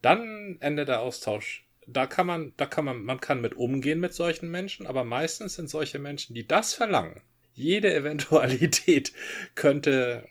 [0.03, 4.13] Dann endet der Austausch da kann man, da kann man, man kann mit umgehen mit
[4.13, 7.23] solchen Menschen, aber meistens sind solche Menschen, die das verlangen.
[7.55, 9.13] Jede Eventualität
[9.55, 10.29] könnte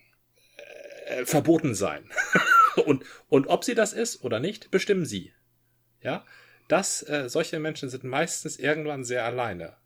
[1.07, 2.09] äh, verboten sein.
[2.85, 5.33] und, und ob sie das ist oder nicht, bestimmen sie.
[6.01, 6.25] Ja,
[6.67, 9.77] das, äh, solche Menschen sind meistens irgendwann sehr alleine.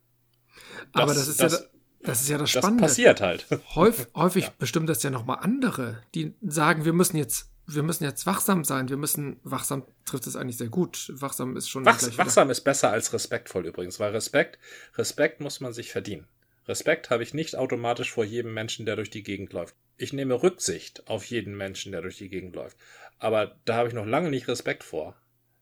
[0.94, 1.68] Das, aber das ist das, ja,
[2.02, 2.84] das ist ja das Spannende.
[2.84, 3.46] Das passiert halt.
[3.76, 4.54] Häufig, häufig ja.
[4.58, 8.90] bestimmt das ja nochmal andere, die sagen, wir müssen jetzt wir müssen jetzt wachsam sein.
[8.90, 11.12] Wir müssen, wachsam trifft es eigentlich sehr gut.
[11.14, 11.86] Wachsam ist schon.
[11.86, 14.60] Wachs, wachsam ist besser als respektvoll übrigens, weil Respekt,
[14.98, 16.28] Respekt muss man sich verdienen.
[16.68, 19.76] Respekt habe ich nicht automatisch vor jedem Menschen, der durch die Gegend läuft.
[19.98, 22.78] Ich nehme Rücksicht auf jeden Menschen, der durch die Gegend läuft.
[23.18, 25.16] Aber da habe ich noch lange nicht Respekt vor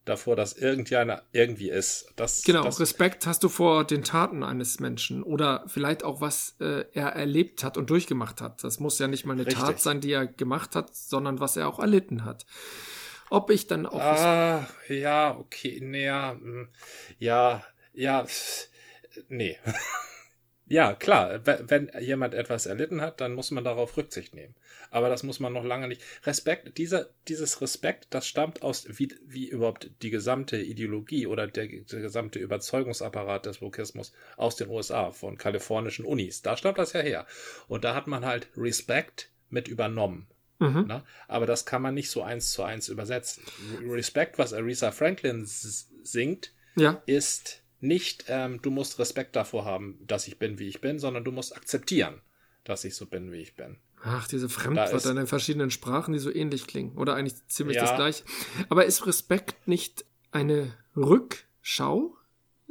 [0.08, 2.12] davor, dass irgendjemand irgendwie ist.
[2.16, 6.56] Das, genau, das Respekt hast du vor den Taten eines Menschen oder vielleicht auch, was
[6.60, 8.64] äh, er erlebt hat und durchgemacht hat.
[8.64, 9.64] Das muss ja nicht mal eine Richtig.
[9.64, 12.46] Tat sein, die er gemacht hat, sondern was er auch erlitten hat.
[13.30, 14.00] Ob ich dann auch.
[14.00, 16.38] Ah, ja, okay, nee, ja,
[17.20, 18.26] ja, ja,
[19.28, 19.58] nee.
[20.70, 24.54] Ja, klar, wenn jemand etwas erlitten hat, dann muss man darauf Rücksicht nehmen.
[24.92, 26.02] Aber das muss man noch lange nicht.
[26.26, 31.68] Respekt, dieser, dieses Respekt, das stammt aus, wie, wie überhaupt die gesamte Ideologie oder der,
[31.68, 36.42] der gesamte Überzeugungsapparat des Wokismus aus den USA, von kalifornischen Unis.
[36.42, 37.26] Da stammt das ja her.
[37.68, 40.28] Und da hat man halt Respekt mit übernommen.
[40.60, 40.86] Mhm.
[40.88, 41.06] Na?
[41.28, 43.44] Aber das kann man nicht so eins zu eins übersetzen.
[43.88, 47.02] Respekt, was Aretha Franklin singt, ja.
[47.06, 51.24] ist nicht, ähm, du musst Respekt davor haben, dass ich bin, wie ich bin, sondern
[51.24, 52.22] du musst akzeptieren,
[52.64, 53.78] dass ich so bin, wie ich bin.
[54.04, 56.96] Ach, diese Fremdwörter in den verschiedenen Sprachen, die so ähnlich klingen.
[56.98, 57.84] Oder eigentlich ziemlich ja.
[57.84, 58.24] das gleiche.
[58.70, 62.16] Aber ist Respekt nicht eine Rückschau?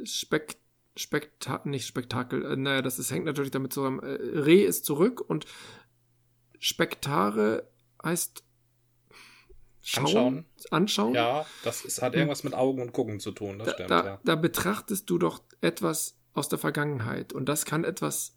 [0.03, 0.57] Spekt
[0.97, 3.99] Spektakel, nicht Spektakel, äh, naja, das ist, hängt natürlich damit zusammen.
[3.99, 5.45] Äh, Re ist zurück und
[6.59, 7.69] Spektare
[8.03, 8.43] heißt
[9.81, 10.45] Schauen, anschauen.
[10.71, 11.13] anschauen.
[11.13, 13.91] Ja, das ist, hat irgendwas mit Augen und Gucken zu tun, das da, stimmt.
[13.91, 14.19] Da, ja.
[14.23, 18.35] da betrachtest du doch etwas aus der Vergangenheit und das kann etwas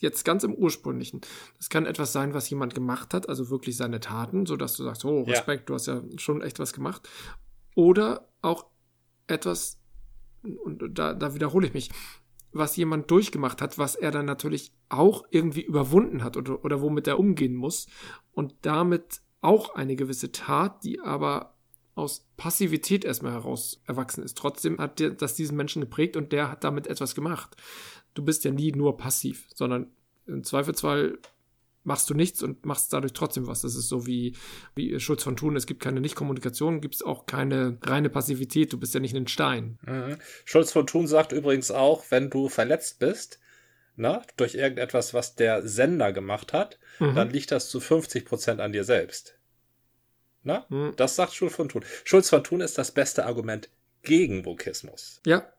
[0.00, 1.20] jetzt ganz im ursprünglichen.
[1.56, 4.84] Das kann etwas sein, was jemand gemacht hat, also wirklich seine Taten, so dass du
[4.84, 5.66] sagst, oh Respekt, ja.
[5.66, 7.08] du hast ja schon echt was gemacht.
[7.74, 8.66] Oder auch
[9.26, 9.78] etwas
[10.42, 11.90] und da, da wiederhole ich mich,
[12.52, 17.06] was jemand durchgemacht hat, was er dann natürlich auch irgendwie überwunden hat oder, oder womit
[17.06, 17.88] er umgehen muss
[18.32, 21.54] und damit auch eine gewisse Tat, die aber
[21.94, 24.38] aus Passivität erstmal heraus erwachsen ist.
[24.38, 27.56] Trotzdem hat dir das diesen Menschen geprägt und der hat damit etwas gemacht.
[28.14, 29.90] Du bist ja nie nur passiv, sondern
[30.26, 31.18] im Zweifelsfall
[31.84, 33.62] machst du nichts und machst dadurch trotzdem was.
[33.62, 34.36] Das ist so wie,
[34.76, 38.78] wie Schulz von Thun, es gibt keine Nichtkommunikation, gibt es auch keine reine Passivität, du
[38.78, 39.78] bist ja nicht ein Stein.
[39.86, 40.18] Mhm.
[40.44, 43.40] Schulz von Thun sagt übrigens auch, wenn du verletzt bist,
[43.98, 47.16] na, durch irgendetwas, was der Sender gemacht hat, mhm.
[47.16, 49.36] dann liegt das zu 50 Prozent an dir selbst.
[50.44, 50.94] Na, mhm.
[50.96, 51.84] das sagt Schulz von Thun.
[52.04, 53.68] Schulz von Thun ist das beste Argument
[54.02, 55.20] gegen Vokismus.
[55.26, 55.52] Ja.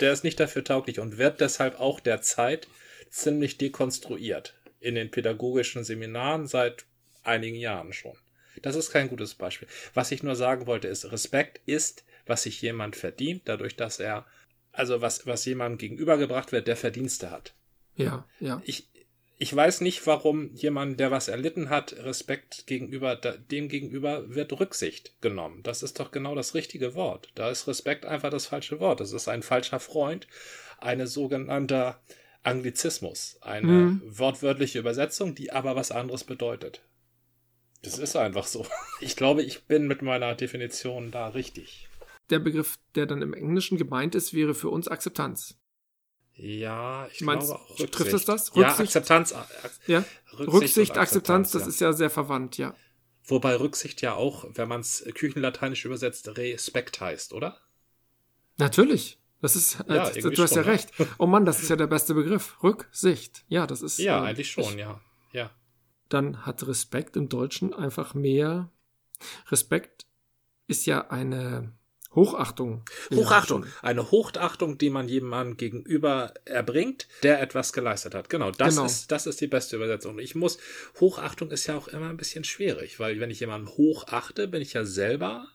[0.00, 2.66] Der ist nicht dafür tauglich und wird deshalb auch derzeit
[3.10, 4.54] ziemlich dekonstruiert.
[4.80, 6.84] In den pädagogischen Seminaren seit
[7.22, 8.16] einigen Jahren schon.
[8.62, 9.68] Das ist kein gutes Beispiel.
[9.94, 14.26] Was ich nur sagen wollte, ist, Respekt ist, was sich jemand verdient, dadurch, dass er,
[14.72, 17.54] also was, was jemandem gegenübergebracht wird, der Verdienste hat.
[18.04, 18.62] Ja, ja.
[18.64, 18.88] Ich,
[19.38, 25.20] ich weiß nicht, warum jemand, der was erlitten hat, Respekt gegenüber, dem gegenüber wird Rücksicht
[25.20, 25.62] genommen.
[25.62, 27.30] Das ist doch genau das richtige Wort.
[27.34, 29.00] Da ist Respekt einfach das falsche Wort.
[29.00, 30.26] Das ist ein falscher Freund,
[30.78, 31.96] eine sogenannte
[32.42, 34.02] Anglizismus, eine mhm.
[34.06, 36.82] wortwörtliche Übersetzung, die aber was anderes bedeutet.
[37.82, 38.66] Das ist einfach so.
[39.00, 41.88] Ich glaube, ich bin mit meiner Definition da richtig.
[42.30, 45.57] Der Begriff, der dann im Englischen gemeint ist, wäre für uns Akzeptanz.
[46.38, 47.94] Ja, ich Meinst, glaube auch Rücksicht.
[47.94, 48.54] Trifft es das?
[48.54, 49.34] Rücksicht, ja, Akzeptanz.
[49.86, 51.68] Ja, Rücksicht, Rücksicht Akzeptanz, das ja.
[51.68, 52.74] ist ja sehr verwandt, ja.
[53.24, 57.58] Wobei Rücksicht ja auch, wenn man es küchenlateinisch übersetzt, Respekt heißt, oder?
[58.56, 59.18] Natürlich.
[59.40, 60.72] Das ist, äh, ja, du hast schon, ja ne?
[60.72, 60.92] recht.
[61.18, 62.62] Oh Mann, das ist ja der beste Begriff.
[62.62, 63.44] Rücksicht.
[63.48, 63.98] Ja, das ist.
[63.98, 65.00] Ja, äh, eigentlich schon, ich, ja.
[65.32, 65.50] Ja.
[66.08, 68.70] Dann hat Respekt im Deutschen einfach mehr.
[69.50, 70.06] Respekt
[70.66, 71.72] ist ja eine
[72.14, 72.84] Hochachtung.
[73.12, 73.66] Hochachtung.
[73.82, 78.30] Eine Hochachtung, die man jemandem gegenüber erbringt, der etwas geleistet hat.
[78.30, 78.86] Genau, das, genau.
[78.86, 80.18] Ist, das ist die beste Übersetzung.
[80.18, 80.58] Ich muss,
[81.00, 84.72] Hochachtung ist ja auch immer ein bisschen schwierig, weil wenn ich jemanden hochachte, bin ich
[84.72, 85.48] ja selber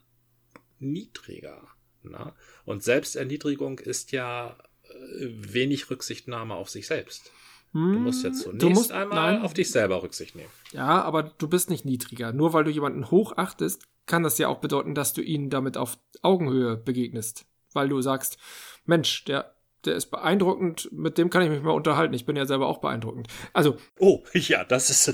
[0.78, 1.66] niedriger.
[2.02, 2.34] Na?
[2.64, 7.30] Und Selbsterniedrigung ist ja äh, wenig Rücksichtnahme auf sich selbst.
[7.72, 9.42] Du musst ja hm, zunächst musst, einmal nein.
[9.42, 10.50] auf dich selber Rücksicht nehmen.
[10.70, 12.32] Ja, aber du bist nicht niedriger.
[12.32, 15.98] Nur weil du jemanden hochachtest, kann das ja auch bedeuten, dass du ihnen damit auf
[16.22, 17.46] Augenhöhe begegnest.
[17.72, 18.38] Weil du sagst,
[18.84, 22.14] Mensch, der, der ist beeindruckend, mit dem kann ich mich mal unterhalten.
[22.14, 23.28] Ich bin ja selber auch beeindruckend.
[23.52, 23.76] Also.
[23.98, 25.08] Oh, ja, das ist.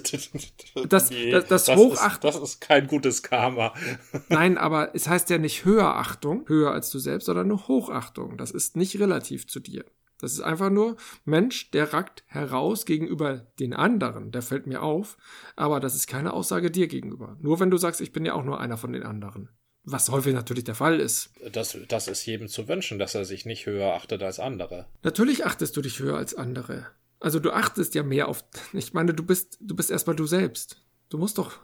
[0.88, 2.28] das, nee, das, das, das Hochachten.
[2.28, 3.74] Ist, das ist kein gutes Karma.
[4.28, 8.36] Nein, aber es heißt ja nicht Höherachtung, höher als du selbst, sondern nur Hochachtung.
[8.36, 9.84] Das ist nicht relativ zu dir.
[10.20, 14.30] Das ist einfach nur Mensch, der ragt heraus gegenüber den anderen.
[14.30, 15.16] Der fällt mir auf.
[15.56, 17.36] Aber das ist keine Aussage dir gegenüber.
[17.40, 19.48] Nur wenn du sagst, ich bin ja auch nur einer von den anderen.
[19.82, 21.30] Was häufig natürlich der Fall ist.
[21.52, 24.86] Das, das ist jedem zu wünschen, dass er sich nicht höher achtet als andere.
[25.02, 26.86] Natürlich achtest du dich höher als andere.
[27.18, 28.44] Also du achtest ja mehr auf.
[28.72, 30.82] Ich meine, du bist, du bist erstmal du selbst.
[31.08, 31.58] Du musst doch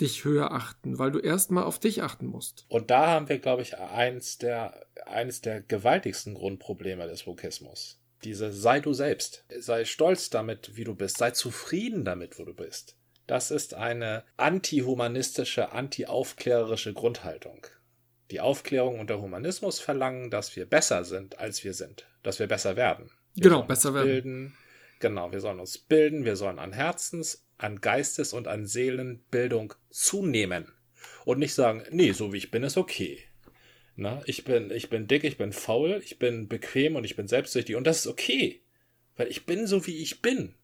[0.00, 2.66] dich höher achten, weil du erstmal auf dich achten musst.
[2.68, 8.00] Und da haben wir, glaube ich, eins der, eines der gewaltigsten Grundprobleme des Vokismus.
[8.24, 9.44] Diese sei du selbst.
[9.58, 11.18] Sei stolz damit, wie du bist.
[11.18, 12.96] Sei zufrieden damit, wo du bist.
[13.26, 17.66] Das ist eine antihumanistische, antiaufklärerische Grundhaltung.
[18.30, 22.06] Die Aufklärung und der Humanismus verlangen, dass wir besser sind, als wir sind.
[22.22, 23.10] Dass wir besser werden.
[23.34, 24.06] Wir genau, besser werden.
[24.06, 24.56] Bilden.
[25.00, 30.70] Genau, wir sollen uns bilden, wir sollen an Herzens, an Geistes- und an Seelenbildung zunehmen.
[31.24, 33.20] Und nicht sagen, nee, so wie ich bin, ist okay.
[33.96, 37.26] Na, ich bin, ich bin dick, ich bin faul, ich bin bequem und ich bin
[37.26, 38.60] selbstsüchtig und das ist okay.
[39.16, 40.54] Weil ich bin so, wie ich bin.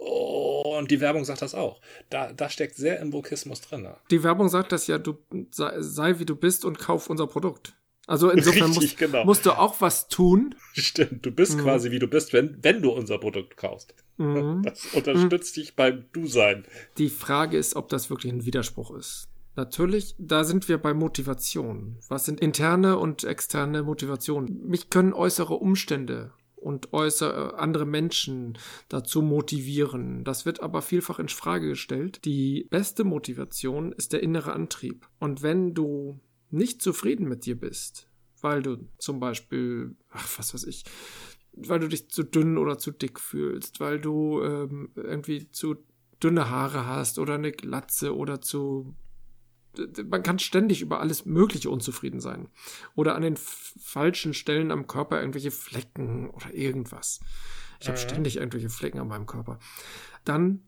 [0.00, 1.80] und die Werbung sagt das auch.
[2.08, 3.88] Da, da steckt sehr im Vokismus drin.
[4.10, 5.18] Die Werbung sagt das ja, du
[5.50, 7.74] sei, sei wie du bist und kauf unser Produkt.
[8.06, 9.24] Also insofern Richtig, musst, genau.
[9.24, 10.54] musst, du auch was tun.
[10.72, 11.62] Stimmt, du bist mhm.
[11.62, 13.94] quasi wie du bist, wenn, wenn du unser Produkt kaufst.
[14.18, 14.62] Mhm.
[14.62, 15.60] Das unterstützt mhm.
[15.60, 16.64] dich beim Du-Sein.
[16.98, 19.28] Die Frage ist, ob das wirklich ein Widerspruch ist.
[19.56, 21.98] Natürlich, da sind wir bei Motivation.
[22.08, 24.66] Was sind interne und externe Motivationen?
[24.66, 30.24] Mich können äußere Umstände und äußere andere Menschen dazu motivieren.
[30.24, 32.24] Das wird aber vielfach in Frage gestellt.
[32.24, 35.06] Die beste Motivation ist der innere Antrieb.
[35.20, 36.18] Und wenn du
[36.54, 38.08] nicht zufrieden mit dir bist,
[38.40, 40.84] weil du zum Beispiel, ach, was weiß ich,
[41.52, 45.76] weil du dich zu dünn oder zu dick fühlst, weil du ähm, irgendwie zu
[46.22, 48.94] dünne Haare hast oder eine Glatze oder zu
[50.08, 52.48] man kann ständig über alles Mögliche unzufrieden sein.
[52.94, 57.20] Oder an den falschen Stellen am Körper irgendwelche Flecken oder irgendwas.
[57.80, 58.00] Ich habe äh.
[58.00, 59.58] ständig irgendwelche Flecken an meinem Körper.
[60.24, 60.62] Dann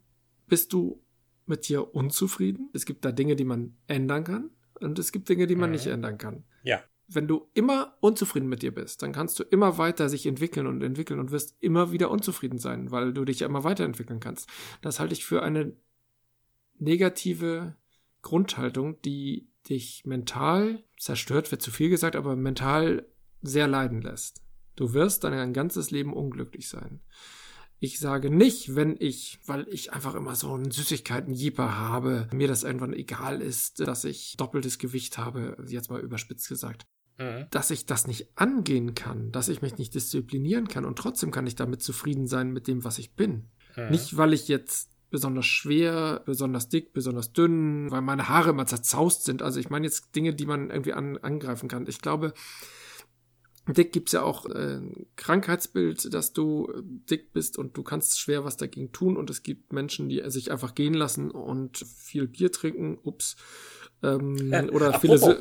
[0.48, 1.02] bist du
[1.46, 2.70] mit dir unzufrieden.
[2.72, 4.50] Es gibt da Dinge, die man ändern kann.
[4.80, 5.76] Und es gibt Dinge, die man mhm.
[5.76, 6.44] nicht ändern kann.
[6.62, 6.80] Ja.
[7.08, 10.82] Wenn du immer unzufrieden mit dir bist, dann kannst du immer weiter sich entwickeln und
[10.82, 14.48] entwickeln und wirst immer wieder unzufrieden sein, weil du dich ja immer weiterentwickeln kannst.
[14.82, 15.72] Das halte ich für eine
[16.78, 17.76] negative
[18.22, 23.06] Grundhaltung, die dich mental zerstört, wird zu viel gesagt, aber mental
[23.42, 24.42] sehr leiden lässt.
[24.74, 27.00] Du wirst dann ein ganzes Leben unglücklich sein.
[27.78, 32.64] Ich sage nicht, wenn ich, weil ich einfach immer so einen Süßigkeiten-Jeeper habe, mir das
[32.64, 36.86] irgendwann egal ist, dass ich doppeltes Gewicht habe, jetzt mal überspitzt gesagt,
[37.18, 37.46] mhm.
[37.50, 41.46] dass ich das nicht angehen kann, dass ich mich nicht disziplinieren kann und trotzdem kann
[41.46, 43.50] ich damit zufrieden sein mit dem, was ich bin.
[43.76, 43.90] Mhm.
[43.90, 49.24] Nicht, weil ich jetzt besonders schwer, besonders dick, besonders dünn, weil meine Haare immer zerzaust
[49.24, 49.42] sind.
[49.42, 51.86] Also ich meine jetzt Dinge, die man irgendwie an, angreifen kann.
[51.86, 52.32] Ich glaube,
[53.68, 58.20] Dick gibt's ja auch äh, ein Krankheitsbild, dass du äh, dick bist und du kannst
[58.20, 59.16] schwer was dagegen tun.
[59.16, 62.98] Und es gibt Menschen, die sich einfach gehen lassen und viel Bier trinken.
[63.02, 63.36] Ups.
[64.02, 65.00] Ähm, äh, oder apropos.
[65.00, 65.18] viele.
[65.18, 65.34] So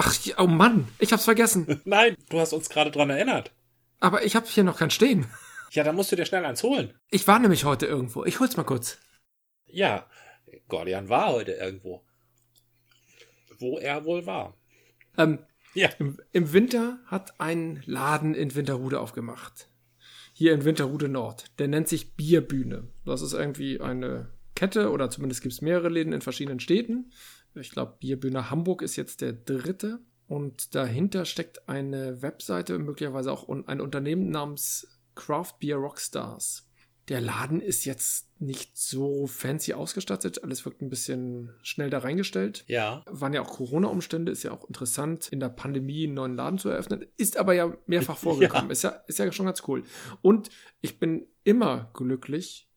[0.00, 1.80] Ach, oh Mann, ich hab's vergessen.
[1.84, 3.50] Nein, du hast uns gerade dran erinnert.
[3.98, 5.26] Aber ich hab hier noch kein Stehen.
[5.72, 6.94] Ja, dann musst du dir schnell eins holen.
[7.10, 8.24] Ich war nämlich heute irgendwo.
[8.24, 8.98] Ich hol's mal kurz.
[9.66, 10.06] Ja,
[10.68, 12.04] Gordian war heute irgendwo.
[13.58, 14.56] Wo er wohl war.
[15.16, 15.40] Ähm,
[15.74, 15.88] ja.
[15.98, 19.68] Im, Im, Winter hat ein Laden in Winterhude aufgemacht.
[20.32, 21.46] Hier in Winterhude Nord.
[21.58, 22.88] Der nennt sich Bierbühne.
[23.04, 27.12] Das ist irgendwie eine Kette oder zumindest gibt es mehrere Läden in verschiedenen Städten.
[27.54, 30.00] Ich glaube, Bierbühne Hamburg ist jetzt der dritte.
[30.26, 36.67] Und dahinter steckt eine Webseite, möglicherweise auch ein Unternehmen namens Craft Beer Rockstars.
[37.08, 40.44] Der Laden ist jetzt nicht so fancy ausgestattet.
[40.44, 42.64] Alles wirkt ein bisschen schnell da reingestellt.
[42.66, 43.02] Ja.
[43.06, 44.30] Waren ja auch Corona-Umstände.
[44.30, 47.06] Ist ja auch interessant, in der Pandemie einen neuen Laden zu eröffnen.
[47.16, 48.66] Ist aber ja mehrfach vorgekommen.
[48.68, 48.72] ja.
[48.72, 49.84] Ist, ja, ist ja schon ganz cool.
[50.20, 52.68] Und ich bin immer glücklich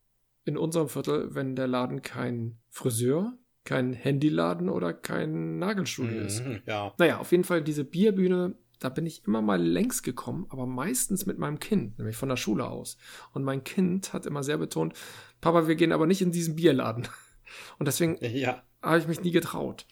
[0.44, 6.42] in unserem Viertel, wenn der Laden kein Friseur, kein Handyladen oder kein Nagelstudio mhm, ist.
[6.66, 6.94] Ja.
[6.98, 11.24] Naja, auf jeden Fall diese Bierbühne da bin ich immer mal längs gekommen, aber meistens
[11.24, 12.96] mit meinem Kind, nämlich von der Schule aus.
[13.32, 14.94] Und mein Kind hat immer sehr betont,
[15.40, 17.06] Papa, wir gehen aber nicht in diesen Bierladen.
[17.78, 18.62] Und deswegen ja.
[18.82, 19.86] habe ich mich nie getraut.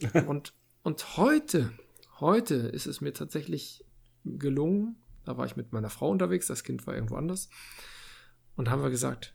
[0.26, 1.72] Und, und heute,
[2.20, 3.84] heute ist es mir tatsächlich
[4.24, 7.50] gelungen, da war ich mit meiner Frau unterwegs, das Kind war irgendwo anders,
[8.56, 9.34] und haben wir gesagt,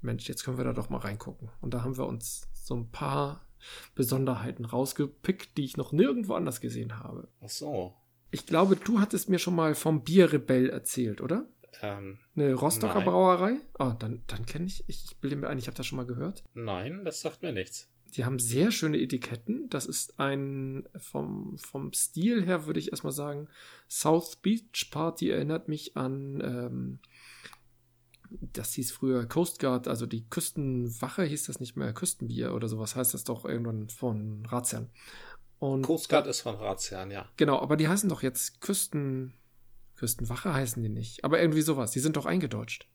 [0.00, 1.50] Mensch, jetzt können wir da doch mal reingucken.
[1.60, 3.46] Und da haben wir uns so ein paar
[3.94, 7.28] Besonderheiten rausgepickt, die ich noch nirgendwo anders gesehen habe.
[7.40, 7.94] Ach so.
[8.30, 11.48] Ich glaube, du hattest mir schon mal vom Bierrebell erzählt, oder?
[11.82, 13.04] Ähm, Eine Rostocker nein.
[13.04, 13.56] Brauerei?
[13.78, 14.84] Oh, dann, dann kenne ich.
[14.86, 16.44] Ich bilde mir ein, ich habe das schon mal gehört.
[16.54, 17.88] Nein, das sagt mir nichts.
[18.16, 19.68] Die haben sehr schöne Etiketten.
[19.70, 23.48] Das ist ein, vom, vom Stil her würde ich erstmal sagen,
[23.88, 26.98] South Beach Party erinnert mich an, ähm,
[28.30, 32.94] das hieß früher Coast Guard, also die Küstenwache hieß das nicht mehr, Küstenbier oder sowas
[32.94, 34.88] heißt das doch irgendwann von Ratsherrn.
[35.60, 37.28] Und Coast Guard ist von Ratsherrn, ja.
[37.36, 39.34] Genau, aber die heißen doch jetzt Küsten.
[39.94, 41.22] Küstenwache heißen die nicht.
[41.22, 41.90] Aber irgendwie sowas.
[41.90, 42.88] Die sind doch eingedeutscht.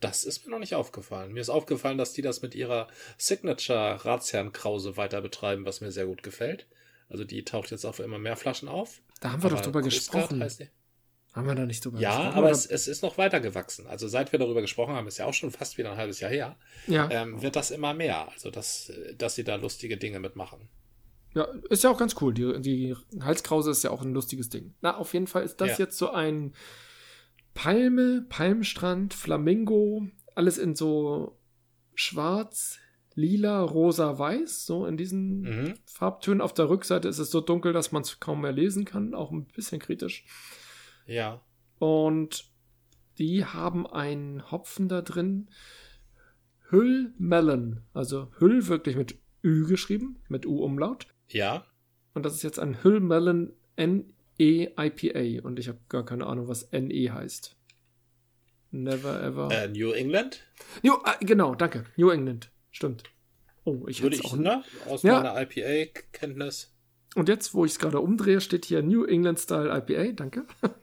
[0.00, 1.34] Das ist mir noch nicht aufgefallen.
[1.34, 6.06] Mir ist aufgefallen, dass die das mit ihrer Signature Ratsherrn-Krause weiter betreiben, was mir sehr
[6.06, 6.66] gut gefällt.
[7.10, 9.02] Also die taucht jetzt auf immer mehr Flaschen auf.
[9.20, 10.42] Da haben wir doch drüber Coast gesprochen.
[11.34, 12.30] Haben wir da nicht drüber ja, gesprochen?
[12.30, 13.86] Ja, aber es, es, ist noch weiter gewachsen.
[13.86, 16.30] Also seit wir darüber gesprochen haben, ist ja auch schon fast wieder ein halbes Jahr
[16.30, 17.08] her, ja.
[17.10, 18.30] ähm, wird das immer mehr.
[18.32, 20.70] Also dass, dass sie da lustige Dinge mitmachen.
[21.34, 22.34] Ja, ist ja auch ganz cool.
[22.34, 24.74] Die, die Halskrause ist ja auch ein lustiges Ding.
[24.80, 25.84] Na, auf jeden Fall ist das ja.
[25.84, 26.54] jetzt so ein
[27.54, 31.38] Palme, Palmstrand, Flamingo, alles in so
[31.94, 32.78] schwarz,
[33.14, 35.74] lila, rosa, weiß, so in diesen mhm.
[35.86, 36.40] Farbtönen.
[36.40, 39.30] Auf der Rückseite ist es so dunkel, dass man es kaum mehr lesen kann, auch
[39.30, 40.24] ein bisschen kritisch.
[41.06, 41.40] Ja.
[41.78, 42.50] Und
[43.18, 45.50] die haben einen Hopfen da drin.
[46.70, 51.06] Hüll Melon, also Hüll wirklich mit Ü geschrieben, mit U-Umlaut.
[51.32, 51.64] Ja.
[52.14, 54.04] Und das ist jetzt ein Hüllmelon NE
[54.38, 57.56] IPA und ich habe gar keine Ahnung, was NE heißt.
[58.72, 59.50] Never ever.
[59.50, 60.42] Äh, New England?
[60.82, 61.84] New, äh, genau, danke.
[61.96, 62.50] New England.
[62.70, 63.04] Stimmt.
[63.64, 64.62] Oh, ich Würde ich, auch ne?
[64.88, 65.20] Aus ja.
[65.20, 66.72] meiner IPA-Kenntnis.
[67.16, 70.12] Und jetzt, wo ich es gerade umdrehe, steht hier New England Style IPA.
[70.12, 70.44] Danke.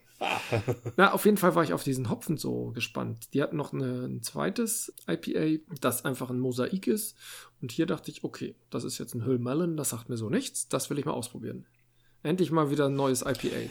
[0.96, 3.34] Na, auf jeden Fall war ich auf diesen Hopfen so gespannt.
[3.34, 7.16] Die hatten noch eine, ein zweites IPA, das einfach ein Mosaik ist.
[7.62, 10.68] Und hier dachte ich, okay, das ist jetzt ein Hüllmelon, das sagt mir so nichts.
[10.70, 11.66] Das will ich mal ausprobieren.
[12.24, 13.70] Endlich mal wieder ein neues IPA.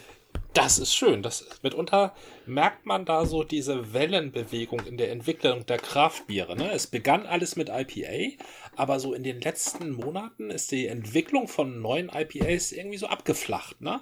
[0.52, 1.22] Das ist schön.
[1.22, 2.14] Das, mitunter
[2.46, 6.56] merkt man da so diese Wellenbewegung in der Entwicklung der Kraftbiere.
[6.56, 6.72] Ne?
[6.72, 8.42] Es begann alles mit IPA,
[8.74, 13.80] aber so in den letzten Monaten ist die Entwicklung von neuen IPAs irgendwie so abgeflacht.
[13.80, 14.00] Ne?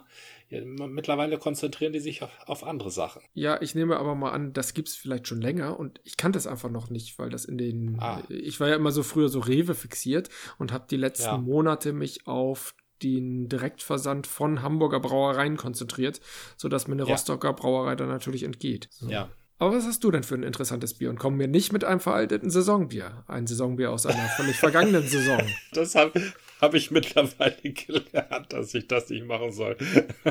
[0.49, 3.23] Ja, mittlerweile konzentrieren die sich auf, auf, andere Sachen.
[3.33, 6.39] Ja, ich nehme aber mal an, das gibt es vielleicht schon länger und ich kannte
[6.39, 7.97] es einfach noch nicht, weil das in den.
[7.99, 8.23] Ah.
[8.29, 10.29] Ich war ja immer so früher so Rewe fixiert
[10.59, 11.39] und habe die letzten ja.
[11.39, 16.21] Monate mich auf den Direktversand von Hamburger Brauereien konzentriert,
[16.57, 17.13] sodass mir eine ja.
[17.13, 18.89] Rostocker Brauerei dann natürlich entgeht.
[18.91, 19.09] So.
[19.09, 19.31] Ja.
[19.59, 21.11] Aber was hast du denn für ein interessantes Bier?
[21.11, 23.25] Und komm mir nicht mit einem veralteten Saisonbier.
[23.29, 25.41] Ein Saisonbier aus einer völlig vergangenen Saison.
[25.73, 26.21] Das habe
[26.61, 29.77] hab ich mittlerweile gelernt, dass ich das nicht machen soll.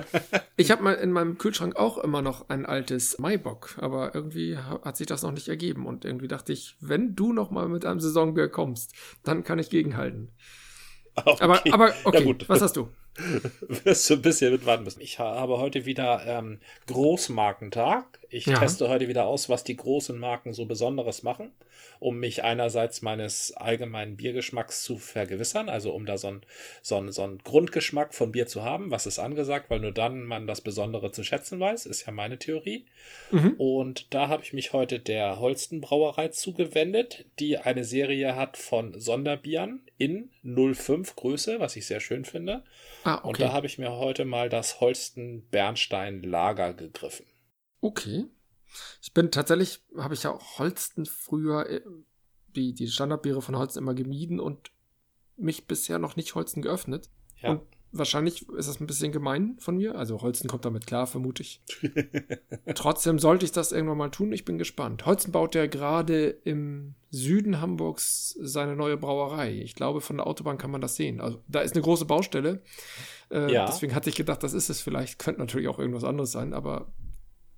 [0.57, 4.97] ich habe mal in meinem Kühlschrank auch immer noch ein altes Maibock, aber irgendwie hat
[4.97, 5.85] sich das noch nicht ergeben.
[5.85, 9.69] Und irgendwie dachte ich, wenn du noch mal mit einem Saisonbier kommst, dann kann ich
[9.69, 10.31] gegenhalten.
[11.15, 11.43] Okay.
[11.43, 12.89] Aber, aber okay, ja, was hast du?
[13.83, 15.01] Wirst du ein bisschen mitwarten müssen.
[15.01, 18.19] Ich habe heute wieder ähm, Großmarkentag.
[18.33, 18.57] Ich ja.
[18.57, 21.51] teste heute wieder aus, was die großen Marken so Besonderes machen,
[21.99, 26.41] um mich einerseits meines allgemeinen Biergeschmacks zu vergewissern, also um da so einen
[26.81, 30.47] so so ein Grundgeschmack von Bier zu haben, was ist angesagt, weil nur dann man
[30.47, 32.85] das Besondere zu schätzen weiß, ist ja meine Theorie.
[33.29, 33.53] Mhm.
[33.57, 38.99] Und da habe ich mich heute der Holsten Brauerei zugewendet, die eine Serie hat von
[38.99, 42.63] Sonderbieren in 05 Größe, was ich sehr schön finde.
[43.03, 43.27] Ah, okay.
[43.27, 47.25] Und da habe ich mir heute mal das Holsten Bernstein Lager gegriffen.
[47.83, 48.25] Okay.
[49.01, 51.81] Ich bin tatsächlich, habe ich ja auch Holsten früher, äh,
[52.55, 54.71] die, die Standardbiere von Holsten immer gemieden und
[55.35, 57.09] mich bisher noch nicht Holsten geöffnet.
[57.41, 57.51] Ja.
[57.51, 59.95] Und wahrscheinlich ist das ein bisschen gemein von mir.
[59.95, 61.61] Also Holzen kommt damit klar, vermute ich.
[62.75, 64.31] Trotzdem sollte ich das irgendwann mal tun.
[64.31, 65.05] Ich bin gespannt.
[65.05, 69.59] Holzen baut ja gerade im Süden Hamburgs seine neue Brauerei.
[69.59, 71.19] Ich glaube, von der Autobahn kann man das sehen.
[71.19, 72.61] Also da ist eine große Baustelle.
[73.29, 73.65] Äh, ja.
[73.65, 75.19] Deswegen hatte ich gedacht, das ist es vielleicht.
[75.23, 76.93] Könnte natürlich auch irgendwas anderes sein, aber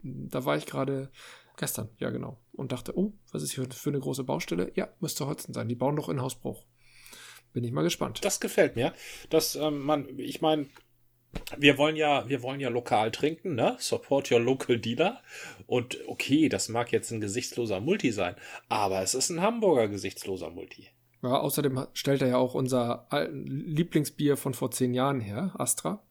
[0.05, 1.09] da war ich gerade
[1.57, 4.71] gestern, ja genau, und dachte, oh, was ist hier für eine große Baustelle?
[4.75, 5.67] Ja, müsste Holzen sein.
[5.67, 6.65] Die bauen doch in Hausbruch.
[7.53, 8.23] Bin ich mal gespannt.
[8.23, 8.93] Das gefällt mir.
[9.29, 10.67] Dass ähm, man, ich meine,
[11.57, 13.75] wir wollen ja, wir wollen ja lokal trinken, ne?
[13.79, 15.21] Support your local dealer.
[15.65, 18.35] Und okay, das mag jetzt ein gesichtsloser Multi sein,
[18.69, 20.89] aber es ist ein Hamburger gesichtsloser Multi.
[21.23, 26.03] Ja, außerdem stellt er ja auch unser Lieblingsbier von vor zehn Jahren her, Astra.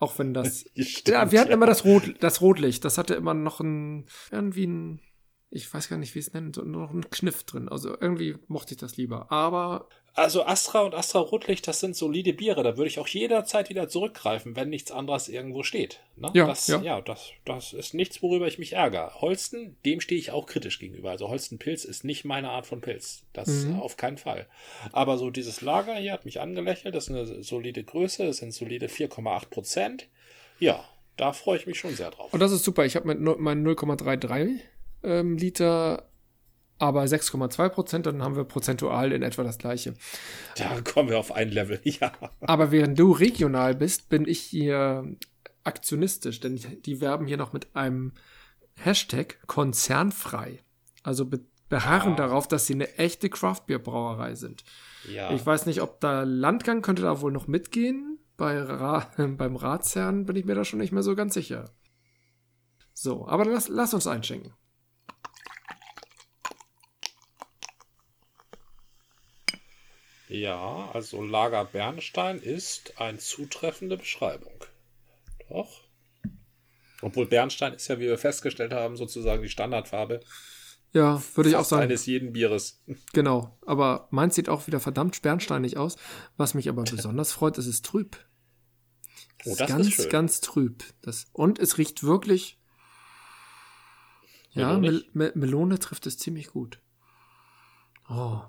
[0.00, 0.64] Auch wenn das.
[0.76, 1.54] Stimmt, ja, wir hatten ja.
[1.54, 2.84] immer das, Rot, das Rotlicht.
[2.84, 4.06] Das hatte immer noch ein.
[4.32, 5.00] Irgendwie ein.
[5.50, 7.68] Ich weiß gar nicht, wie es nennt, so noch ein Kniff drin.
[7.68, 9.30] Also irgendwie mochte ich das lieber.
[9.30, 12.62] Aber also Astra und Astra Rotlicht, das sind solide Biere.
[12.62, 16.00] Da würde ich auch jederzeit wieder zurückgreifen, wenn nichts anderes irgendwo steht.
[16.16, 16.30] Ne?
[16.34, 16.80] Ja, das, ja.
[16.82, 19.20] ja das, das ist nichts, worüber ich mich ärgere.
[19.20, 21.10] Holsten, dem stehe ich auch kritisch gegenüber.
[21.10, 23.22] Also Holsten Pilz ist nicht meine Art von Pilz.
[23.32, 23.80] Das mhm.
[23.80, 24.46] auf keinen Fall.
[24.92, 26.94] Aber so dieses Lager hier hat mich angelächelt.
[26.94, 28.26] Das ist eine solide Größe.
[28.26, 30.08] Das sind solide 4,8 Prozent.
[30.58, 30.84] Ja,
[31.16, 32.32] da freue ich mich schon sehr drauf.
[32.32, 32.84] Und das ist super.
[32.84, 34.58] Ich habe mit meinen 0,33
[35.04, 36.09] ähm, Liter
[36.80, 39.94] aber 6,2 Prozent, dann haben wir prozentual in etwa das gleiche.
[40.56, 42.12] Da kommen wir auf ein Level, ja.
[42.40, 45.04] Aber während du regional bist, bin ich hier
[45.62, 48.12] aktionistisch, denn die werben hier noch mit einem
[48.76, 50.60] Hashtag konzernfrei.
[51.02, 52.16] Also be beharren ja.
[52.16, 54.64] darauf, dass sie eine echte Craftbeer-Brauerei sind.
[55.08, 55.30] Ja.
[55.30, 58.18] Ich weiß nicht, ob da Landgang könnte da wohl noch mitgehen.
[58.36, 61.70] Bei Ra beim Ratsherrn bin ich mir da schon nicht mehr so ganz sicher.
[62.92, 64.52] So, aber lass, lass uns einschenken.
[70.30, 74.64] Ja, also Lager Bernstein ist eine zutreffende Beschreibung.
[75.48, 75.80] Doch.
[77.02, 80.20] Obwohl Bernstein ist ja, wie wir festgestellt haben, sozusagen die Standardfarbe.
[80.92, 81.82] Ja, würde ich auch sagen.
[81.82, 82.80] Eines jeden Bieres.
[83.12, 85.96] Genau, aber meins sieht auch wieder verdammt bernsteinig aus.
[86.36, 88.16] Was mich aber besonders freut, ist es trüb.
[89.38, 90.10] Es oh, das ist ganz, ist schön.
[90.10, 90.84] ganz trüb.
[91.02, 92.56] Das, und es riecht wirklich.
[94.52, 96.80] Ja, Mel Mel Melone trifft es ziemlich gut.
[98.08, 98.42] Oh.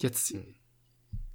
[0.00, 0.56] Jetzt, hm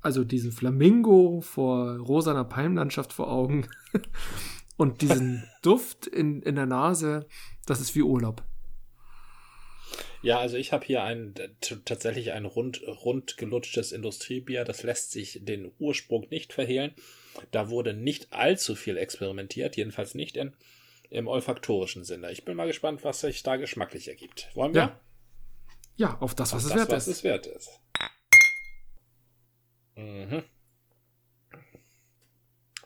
[0.02, 3.68] also diesen Flamingo vor rosaner Palmlandschaft vor Augen
[4.78, 7.28] und diesen Duft in, in der Nase,
[7.66, 8.44] das ist wie Urlaub.
[10.22, 11.34] Ja, also ich habe hier ein
[11.86, 14.66] tatsächlich ein rund, rund gelutschtes Industriebier.
[14.66, 16.92] Das lässt sich den Ursprung nicht verhehlen.
[17.52, 20.54] Da wurde nicht allzu viel experimentiert, jedenfalls nicht in,
[21.10, 22.32] im olfaktorischen Sinne.
[22.32, 24.50] Ich bin mal gespannt, was sich da geschmacklich ergibt.
[24.56, 24.82] Wollen wir?
[24.82, 25.00] Ja,
[25.96, 27.80] ja auf das, was, auf es, das, wert was es wert ist.
[30.00, 30.44] Mhm.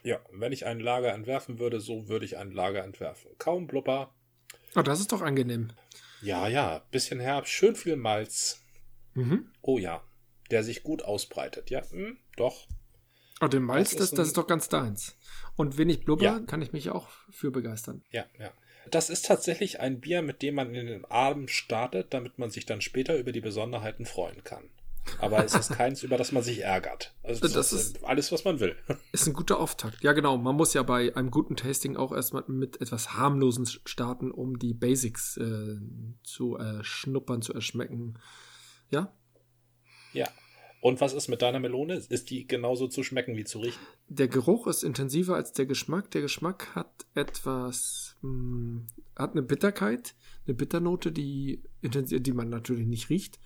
[0.03, 3.32] Ja, wenn ich ein Lager entwerfen würde, so würde ich ein Lager entwerfen.
[3.38, 4.14] Kaum Blubber.
[4.76, 5.72] Oh, das ist doch angenehm.
[6.22, 8.61] Ja, ja, bisschen Herbst, schön viel Malz.
[9.14, 9.51] Mhm.
[9.61, 10.03] Oh ja,
[10.51, 11.70] der sich gut ausbreitet.
[11.70, 12.68] Ja, hm, doch.
[13.41, 15.18] Oh, den Malz, das, das, ist, das ist doch ganz deins.
[15.55, 16.39] Und wenig Blubber ja.
[16.39, 18.03] kann ich mich auch für begeistern.
[18.11, 18.51] Ja, ja.
[18.91, 22.66] Das ist tatsächlich ein Bier, mit dem man in den Abend startet, damit man sich
[22.66, 24.70] dann später über die Besonderheiten freuen kann.
[25.20, 27.14] Aber es ist keins, über das man sich ärgert.
[27.24, 28.76] Also das, das ist alles, was man will.
[29.12, 30.04] Ist ein guter Auftakt.
[30.04, 30.38] Ja, genau.
[30.38, 34.74] Man muss ja bei einem guten Tasting auch erstmal mit etwas harmlosen starten, um die
[34.74, 35.78] Basics äh,
[36.24, 38.20] zu erschnuppern, zu erschmecken.
[38.89, 39.14] Ja?
[40.14, 40.28] Ja.
[40.82, 41.95] Und was ist mit deiner Melone?
[41.95, 43.80] Ist die genauso zu schmecken wie zu riechen?
[44.10, 46.12] Der Geruch ist intensiver als der Geschmack.
[46.12, 52.86] Der Geschmack hat etwas, mh, hm, hat eine Bitterkeit, eine Bitternote, die, die man natürlich
[52.86, 53.39] nicht riecht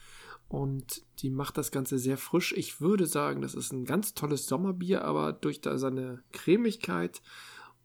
[0.49, 2.53] und die macht das Ganze sehr frisch.
[2.55, 7.21] Ich würde sagen, das ist ein ganz tolles Sommerbier, aber durch da seine Cremigkeit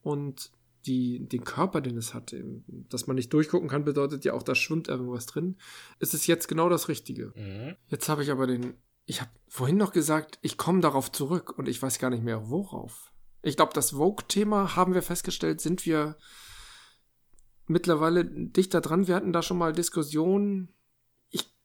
[0.03, 0.53] und
[0.87, 2.35] die, den Körper, den es hat,
[2.67, 5.57] dass man nicht durchgucken kann, bedeutet ja auch, da schwimmt irgendwas drin.
[6.01, 7.33] Ist es jetzt genau das Richtige.
[7.37, 7.77] Mhm.
[7.89, 8.75] Jetzt habe ich aber den,
[9.07, 12.49] ich habe vorhin noch gesagt, ich komme darauf zurück und ich weiß gar nicht mehr,
[12.51, 13.13] worauf.
[13.43, 16.17] Ich glaube, das Vogue-Thema haben wir festgestellt, sind wir
[17.67, 19.07] mittlerweile dichter dran.
[19.07, 20.69] Wir hatten da schon mal Diskussionen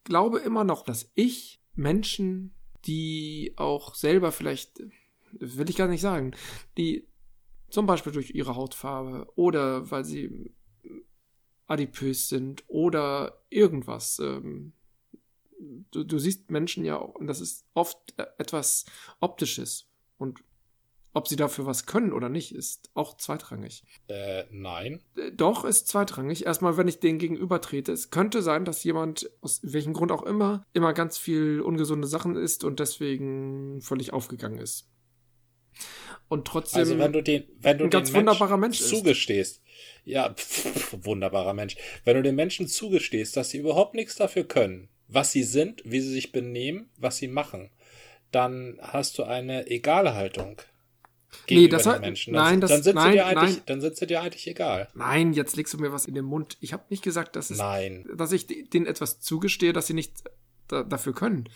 [0.07, 2.53] glaube immer noch, dass ich Menschen,
[2.85, 4.81] die auch selber vielleicht,
[5.31, 6.31] will ich gar nicht sagen,
[6.77, 7.07] die
[7.69, 10.51] zum Beispiel durch ihre Hautfarbe oder weil sie
[11.67, 14.19] adipös sind oder irgendwas.
[14.19, 14.71] Ähm,
[15.91, 18.85] du, du siehst Menschen ja, und das ist oft etwas
[19.19, 19.89] Optisches.
[20.17, 20.39] Und
[21.17, 23.83] ob sie dafür was können oder nicht, ist auch zweitrangig.
[24.07, 25.01] Äh, nein.
[25.17, 26.45] Äh, doch, ist zweitrangig.
[26.45, 27.91] Erstmal, wenn ich denen gegenüber trete.
[27.91, 32.35] Es könnte sein, dass jemand, aus welchem Grund auch immer, immer ganz viel ungesunde Sachen
[32.35, 34.87] isst und deswegen völlig aufgegangen ist.
[36.29, 36.81] Und trotzdem.
[36.81, 39.57] Also wenn du den, wenn du ein ganz wunderbarer Mensch zugestehst.
[39.57, 39.63] Ist.
[40.05, 41.77] Ja, pff, wunderbarer Mensch.
[42.03, 45.99] Wenn du den Menschen zugestehst, dass sie überhaupt nichts dafür können, was sie sind, wie
[45.99, 47.71] sie sich benehmen, was sie machen,
[48.31, 50.61] dann hast du eine egale Haltung
[51.49, 52.33] nee, das den Menschen.
[52.33, 53.61] Dann, nein, das, dann sind nein, dir nein.
[53.65, 54.89] dann sind sie dir eigentlich egal.
[54.93, 56.57] Nein, jetzt legst du mir was in den Mund.
[56.59, 58.07] Ich habe nicht gesagt, dass es, nein.
[58.15, 60.23] dass ich denen etwas zugestehe, dass sie nicht
[60.67, 61.49] da, dafür können.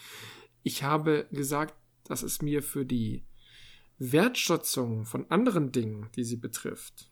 [0.64, 3.24] Ich habe gesagt, dass es mir für die
[3.98, 7.12] Wertschätzung von anderen Dingen, die sie betrifft,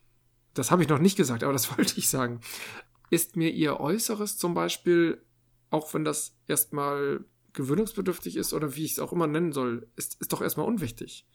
[0.53, 2.41] das habe ich noch nicht gesagt, aber das wollte ich sagen,
[3.09, 5.23] ist mir ihr Äußeres zum Beispiel,
[5.69, 10.19] auch wenn das erstmal gewöhnungsbedürftig ist oder wie ich es auch immer nennen soll, ist,
[10.21, 11.25] ist doch erstmal unwichtig.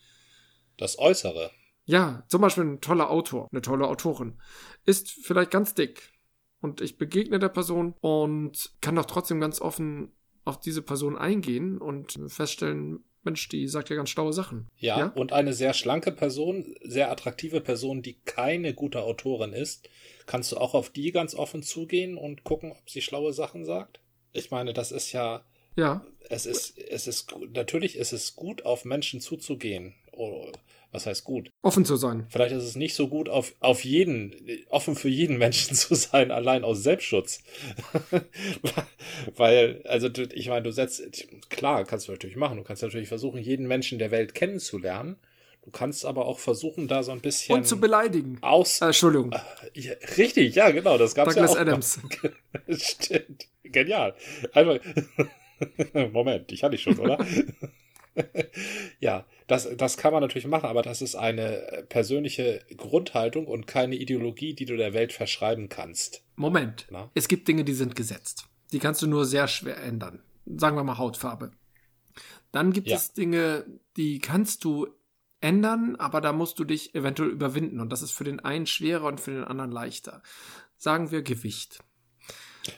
[0.76, 1.50] Das Äußere.
[1.86, 4.40] Ja, zum Beispiel ein toller Autor, eine tolle Autorin,
[4.86, 6.12] ist vielleicht ganz dick.
[6.60, 10.12] Und ich begegne der Person und kann doch trotzdem ganz offen
[10.44, 14.68] auf diese Person eingehen und feststellen, Mensch, die sagt ja ganz schlaue Sachen.
[14.76, 19.88] Ja, ja, und eine sehr schlanke Person, sehr attraktive Person, die keine gute Autorin ist,
[20.26, 24.00] kannst du auch auf die ganz offen zugehen und gucken, ob sie schlaue Sachen sagt?
[24.32, 25.44] Ich meine, das ist ja.
[25.76, 26.04] Ja.
[26.30, 30.52] Es ist, es ist, natürlich ist es gut, auf Menschen zuzugehen oder
[30.94, 31.50] was heißt gut?
[31.60, 32.26] Offen zu sein.
[32.28, 34.32] Vielleicht ist es nicht so gut, auf, auf jeden,
[34.68, 37.42] offen für jeden Menschen zu sein, allein aus Selbstschutz.
[39.36, 42.58] Weil, also ich meine, du setzt, klar, kannst du natürlich machen.
[42.58, 45.16] Du kannst natürlich versuchen, jeden Menschen der Welt kennenzulernen.
[45.64, 47.56] Du kannst aber auch versuchen, da so ein bisschen.
[47.56, 48.38] Und zu beleidigen.
[48.42, 48.80] Aus.
[48.80, 49.32] Äh, Entschuldigung.
[49.32, 49.38] Äh,
[49.80, 51.60] ja, richtig, ja, genau, das gab's Douglas ja auch.
[51.60, 51.98] Adams.
[52.68, 53.48] Stimmt.
[53.64, 54.14] Genial.
[54.52, 54.78] Einfach.
[56.12, 57.18] Moment, ich hatte dich schon, oder?
[59.00, 63.96] ja, das, das kann man natürlich machen, aber das ist eine persönliche Grundhaltung und keine
[63.96, 66.22] Ideologie, die du der Welt verschreiben kannst.
[66.36, 66.86] Moment.
[66.90, 67.10] Na?
[67.14, 68.46] Es gibt Dinge, die sind gesetzt.
[68.72, 70.22] Die kannst du nur sehr schwer ändern.
[70.46, 71.52] Sagen wir mal Hautfarbe.
[72.52, 72.96] Dann gibt ja.
[72.96, 73.64] es Dinge,
[73.96, 74.88] die kannst du
[75.40, 77.80] ändern, aber da musst du dich eventuell überwinden.
[77.80, 80.22] Und das ist für den einen schwerer und für den anderen leichter.
[80.76, 81.80] Sagen wir Gewicht.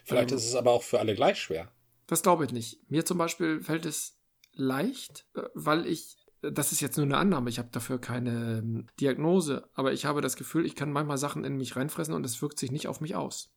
[0.05, 1.71] Vielleicht ähm, ist es aber auch für alle gleich schwer.
[2.07, 2.91] Das glaube ich nicht.
[2.91, 4.19] Mir zum Beispiel fällt es
[4.53, 8.87] leicht, äh, weil ich, das ist jetzt nur eine Annahme, ich habe dafür keine ähm,
[9.01, 12.41] Diagnose, aber ich habe das Gefühl, ich kann manchmal Sachen in mich reinfressen und es
[12.43, 13.53] wirkt sich nicht auf mich aus.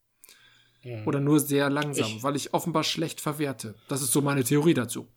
[0.83, 1.07] Mhm.
[1.07, 3.75] Oder nur sehr langsam, ich, weil ich offenbar schlecht verwerte.
[3.87, 5.07] Das ist so meine Theorie dazu.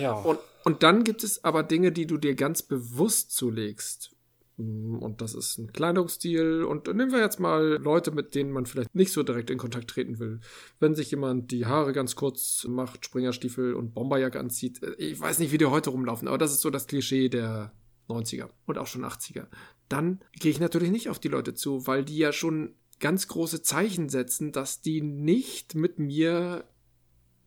[0.00, 0.12] Ja.
[0.12, 4.15] Und, und dann gibt es aber Dinge, die du dir ganz bewusst zulegst.
[4.56, 6.64] Mm, und das ist ein Kleidungsstil.
[6.64, 9.88] Und nehmen wir jetzt mal Leute, mit denen man vielleicht nicht so direkt in Kontakt
[9.88, 10.40] treten will.
[10.80, 14.82] Wenn sich jemand die Haare ganz kurz macht, Springerstiefel und Bomberjacke anzieht.
[14.82, 17.72] Äh, ich weiß nicht, wie die heute rumlaufen, aber das ist so das Klischee der
[18.08, 19.46] 90er und auch schon 80er.
[19.88, 23.62] Dann gehe ich natürlich nicht auf die Leute zu, weil die ja schon ganz große
[23.62, 26.64] Zeichen setzen, dass die nicht mit mir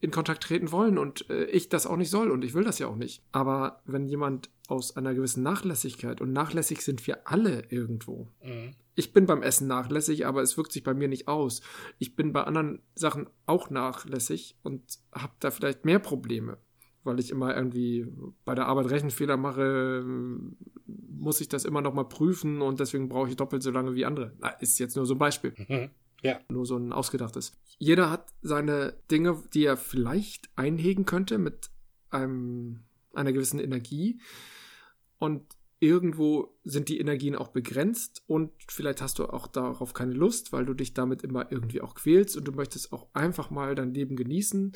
[0.01, 2.80] in Kontakt treten wollen und äh, ich das auch nicht soll und ich will das
[2.80, 3.22] ja auch nicht.
[3.32, 8.28] Aber wenn jemand aus einer gewissen Nachlässigkeit und nachlässig sind wir alle irgendwo.
[8.43, 8.74] Mhm.
[8.95, 11.61] Ich bin beim Essen nachlässig, aber es wirkt sich bei mir nicht aus.
[11.99, 16.57] Ich bin bei anderen Sachen auch nachlässig und habe da vielleicht mehr Probleme,
[17.03, 18.07] weil ich immer irgendwie
[18.43, 20.03] bei der Arbeit Rechenfehler mache,
[20.86, 24.05] muss ich das immer noch mal prüfen und deswegen brauche ich doppelt so lange wie
[24.05, 24.34] andere.
[24.39, 25.53] Na, ist jetzt nur so ein Beispiel.
[25.55, 25.89] Mhm.
[26.22, 26.39] Ja.
[26.49, 27.53] Nur so ein ausgedachtes.
[27.78, 31.70] Jeder hat seine Dinge, die er vielleicht einhegen könnte mit
[32.09, 32.82] einem,
[33.13, 34.20] einer gewissen Energie.
[35.20, 35.43] Und
[35.80, 40.65] irgendwo sind die Energien auch begrenzt und vielleicht hast du auch darauf keine Lust, weil
[40.65, 44.15] du dich damit immer irgendwie auch quälst und du möchtest auch einfach mal dein Leben
[44.15, 44.74] genießen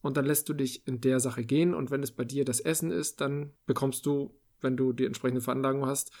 [0.00, 2.60] und dann lässt du dich in der Sache gehen und wenn es bei dir das
[2.60, 6.12] Essen ist, dann bekommst du, wenn du die entsprechende Veranlagung hast,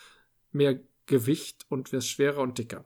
[0.52, 2.84] mehr Gewicht und wirst schwerer und dicker.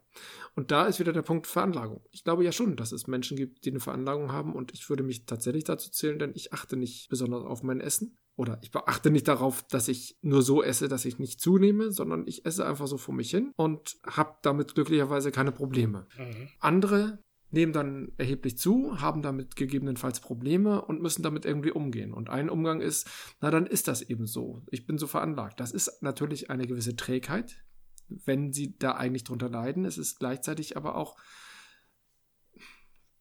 [0.55, 2.03] Und da ist wieder der Punkt Veranlagung.
[2.13, 5.03] Ich glaube ja schon, dass es Menschen gibt, die eine Veranlagung haben und ich würde
[5.03, 8.17] mich tatsächlich dazu zählen, denn ich achte nicht besonders auf mein Essen.
[8.37, 12.27] Oder ich beachte nicht darauf, dass ich nur so esse, dass ich nicht zunehme, sondern
[12.27, 16.07] ich esse einfach so vor mich hin und habe damit glücklicherweise keine Probleme.
[16.17, 16.49] Mhm.
[16.59, 17.19] Andere
[17.51, 22.15] nehmen dann erheblich zu, haben damit gegebenenfalls Probleme und müssen damit irgendwie umgehen.
[22.15, 23.09] Und ein Umgang ist,
[23.41, 24.63] na dann ist das eben so.
[24.71, 25.61] Ich bin so veranlagt.
[25.61, 27.63] Das ist natürlich eine gewisse Trägheit,
[28.09, 29.85] wenn sie da eigentlich drunter leiden.
[29.85, 31.19] Es ist gleichzeitig aber auch,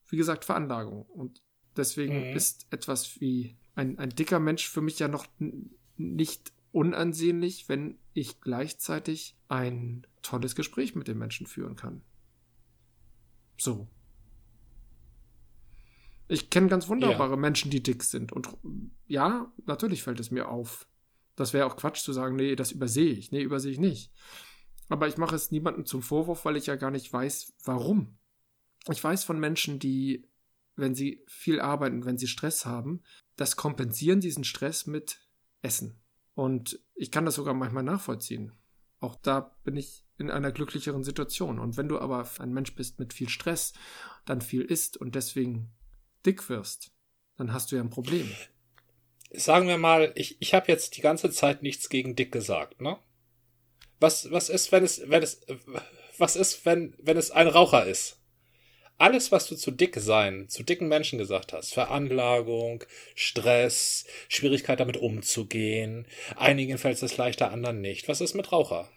[0.08, 1.04] wie gesagt, Veranlagung.
[1.04, 1.44] Und
[1.76, 2.36] deswegen mhm.
[2.36, 5.26] ist etwas wie ein, ein dicker Mensch für mich ja noch
[5.98, 12.02] nicht unansehnlich, wenn ich gleichzeitig ein tolles Gespräch mit dem Menschen führen kann.
[13.58, 13.88] So.
[16.28, 17.38] Ich kenne ganz wunderbare ja.
[17.38, 18.32] Menschen, die dick sind.
[18.32, 18.50] Und
[19.08, 20.88] ja, natürlich fällt es mir auf.
[21.36, 23.32] Das wäre auch Quatsch zu sagen, nee, das übersehe ich.
[23.32, 24.12] Nee, übersehe ich nicht.
[24.88, 28.18] Aber ich mache es niemandem zum Vorwurf, weil ich ja gar nicht weiß, warum.
[28.90, 30.28] Ich weiß von Menschen, die,
[30.82, 33.02] wenn sie viel arbeiten, wenn sie Stress haben,
[33.38, 35.20] das kompensieren diesen Stress mit
[35.62, 36.02] Essen.
[36.34, 38.52] Und ich kann das sogar manchmal nachvollziehen.
[39.00, 41.60] Auch da bin ich in einer glücklicheren Situation.
[41.60, 43.74] Und wenn du aber ein Mensch bist mit viel Stress,
[44.26, 45.72] dann viel isst und deswegen
[46.26, 46.92] dick wirst,
[47.38, 48.30] dann hast du ja ein Problem.
[49.34, 53.00] Sagen wir mal, ich, ich habe jetzt die ganze Zeit nichts gegen dick gesagt, ne?
[54.00, 55.42] Was, was ist, wenn es, wenn es,
[56.18, 58.21] was ist, wenn, wenn es ein Raucher ist?
[59.02, 62.84] Alles, was du zu dick sein, zu dicken Menschen gesagt hast, Veranlagung,
[63.16, 68.08] Stress, Schwierigkeit damit umzugehen, einigen fällt es leichter, anderen nicht.
[68.08, 68.88] Was ist mit Raucher?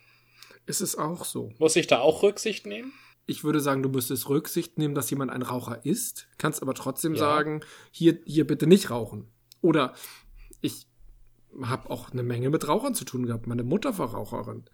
[0.67, 1.55] Ist es auch so.
[1.59, 2.93] Muss ich da auch Rücksicht nehmen?
[3.25, 7.15] Ich würde sagen, du müsstest Rücksicht nehmen, dass jemand ein Raucher ist, kannst aber trotzdem
[7.15, 7.21] ja.
[7.21, 9.33] sagen, hier, hier bitte nicht rauchen.
[9.63, 9.95] Oder
[10.61, 10.87] ich
[11.63, 13.47] habe auch eine Menge mit Rauchern zu tun gehabt.
[13.47, 14.65] Meine Mutter war Raucherin.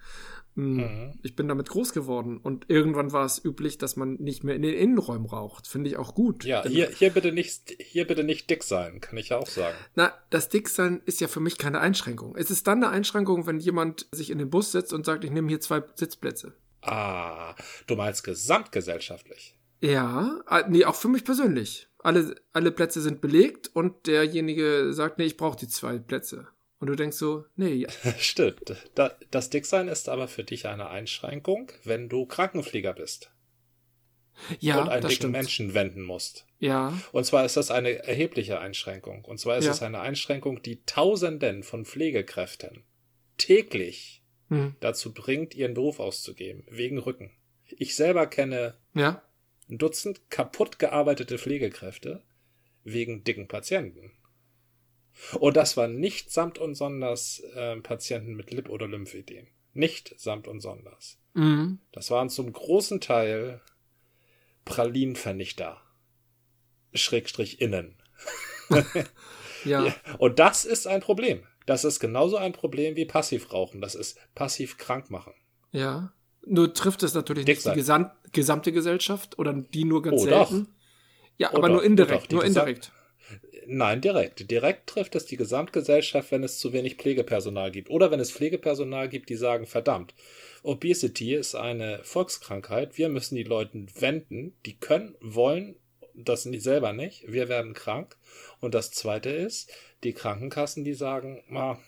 [0.61, 1.19] Hm, mhm.
[1.23, 4.63] Ich bin damit groß geworden und irgendwann war es üblich, dass man nicht mehr in
[4.63, 5.67] den Innenräumen raucht.
[5.67, 6.45] Finde ich auch gut.
[6.45, 9.77] Ja, hier, hier bitte nicht, hier bitte nicht dick sein, kann ich ja auch sagen.
[9.95, 12.37] Na, das Dicksein ist ja für mich keine Einschränkung.
[12.37, 15.31] Es ist dann eine Einschränkung, wenn jemand sich in den Bus setzt und sagt, ich
[15.31, 16.53] nehme hier zwei Sitzplätze.
[16.83, 17.55] Ah,
[17.87, 19.57] du meinst gesamtgesellschaftlich?
[19.81, 21.89] Ja, nee, auch für mich persönlich.
[21.99, 26.49] Alle, alle Plätze sind belegt und derjenige sagt, nee, ich brauche die zwei Plätze.
[26.81, 27.74] Und du denkst so, nee.
[27.74, 27.89] Ja.
[28.18, 28.74] Stimmt.
[29.31, 33.31] das Dicksein ist aber für dich eine Einschränkung, wenn du Krankenpfleger bist.
[34.59, 35.33] Ja, und einen dicken stimmt.
[35.33, 36.47] Menschen wenden musst.
[36.59, 36.99] Ja.
[37.12, 39.26] Und zwar ist das eine erhebliche Einschränkung.
[39.26, 39.72] Und zwar ist ja.
[39.72, 42.85] es eine Einschränkung, die Tausenden von Pflegekräften
[43.37, 44.76] täglich hm.
[44.81, 47.31] dazu bringt, ihren Beruf auszugeben, wegen Rücken.
[47.66, 49.22] Ich selber kenne ja.
[49.68, 52.22] ein Dutzend kaputt gearbeitete Pflegekräfte
[52.85, 54.12] wegen dicken Patienten.
[55.39, 59.47] Und das war nicht samt und sonders äh, Patienten mit Lip- oder Lymphedem.
[59.73, 61.19] Nicht samt und sonders.
[61.35, 61.79] Mhm.
[61.93, 63.61] Das waren zum großen Teil
[64.65, 65.81] Pralinenvernichter.
[66.93, 67.95] Schrägstrich innen.
[69.65, 69.87] ja.
[69.87, 69.95] ja.
[70.19, 71.43] Und das ist ein Problem.
[71.67, 73.81] Das ist genauso ein Problem wie Passivrauchen.
[73.81, 75.35] Das ist passiv krank machen.
[75.71, 76.13] Ja.
[76.45, 77.75] Nur trifft es natürlich Dick nicht sein.
[77.75, 80.65] die gesam gesamte Gesellschaft oder die nur ganz oh, selten.
[80.65, 80.71] Doch.
[81.37, 82.93] Ja, oh, aber oh, nur indirekt, oh, nur indirekt.
[83.73, 84.51] Nein, direkt.
[84.51, 87.89] Direkt trifft es die Gesamtgesellschaft, wenn es zu wenig Pflegepersonal gibt.
[87.89, 90.12] Oder wenn es Pflegepersonal gibt, die sagen, verdammt,
[90.64, 92.99] Obesity ist eine Volkskrankheit.
[92.99, 94.55] Wir müssen die Leute wenden.
[94.66, 95.77] Die können, wollen
[96.14, 97.31] das selber nicht.
[97.31, 98.16] Wir werden krank.
[98.59, 99.71] Und das zweite ist,
[100.03, 101.79] die Krankenkassen, die sagen, ah,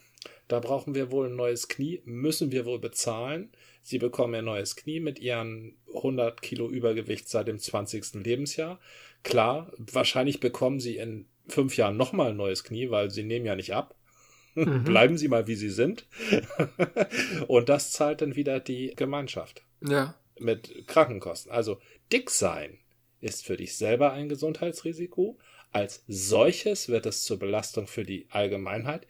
[0.47, 3.51] da brauchen wir wohl ein neues Knie, müssen wir wohl bezahlen.
[3.83, 8.22] Sie bekommen ein neues Knie mit ihren 100 Kilo Übergewicht seit dem 20.
[8.22, 8.78] Lebensjahr.
[9.24, 13.57] Klar, wahrscheinlich bekommen sie in fünf Jahren nochmal ein neues Knie, weil sie nehmen ja
[13.57, 13.95] nicht ab.
[14.55, 14.84] Mhm.
[14.84, 16.07] Bleiben Sie mal, wie Sie sind.
[17.47, 19.62] und das zahlt dann wieder die Gemeinschaft.
[19.80, 20.14] Ja.
[20.38, 21.53] Mit Krankenkosten.
[21.53, 21.80] Also
[22.12, 22.78] dick sein
[23.20, 25.38] ist für dich selber ein Gesundheitsrisiko.
[25.70, 29.07] Als solches wird es zur Belastung für die Allgemeinheit.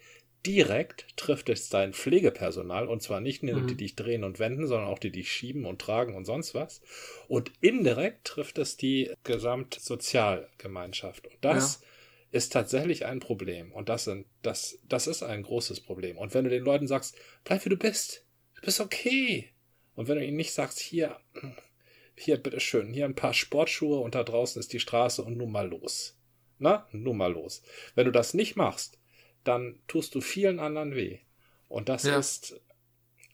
[0.46, 3.78] Direkt trifft es dein Pflegepersonal und zwar nicht nur die, die mhm.
[3.78, 6.82] dich drehen und wenden, sondern auch die, die dich schieben und tragen und sonst was.
[7.28, 11.28] Und indirekt trifft es die Gesamtsozialgemeinschaft.
[11.28, 11.86] Und das ja
[12.32, 13.72] ist tatsächlich ein Problem.
[13.72, 16.16] Und das, sind, das, das ist ein großes Problem.
[16.16, 17.14] Und wenn du den Leuten sagst,
[17.44, 18.26] bleib wie du bist,
[18.56, 19.50] du bist okay.
[19.94, 21.20] Und wenn du ihnen nicht sagst, hier,
[22.16, 25.68] hier, bitteschön, hier ein paar Sportschuhe und da draußen ist die Straße und nun mal
[25.68, 26.18] los.
[26.58, 27.62] Na, nun mal los.
[27.94, 28.98] Wenn du das nicht machst,
[29.44, 31.18] dann tust du vielen anderen weh.
[31.68, 32.18] Und das ja.
[32.18, 32.60] ist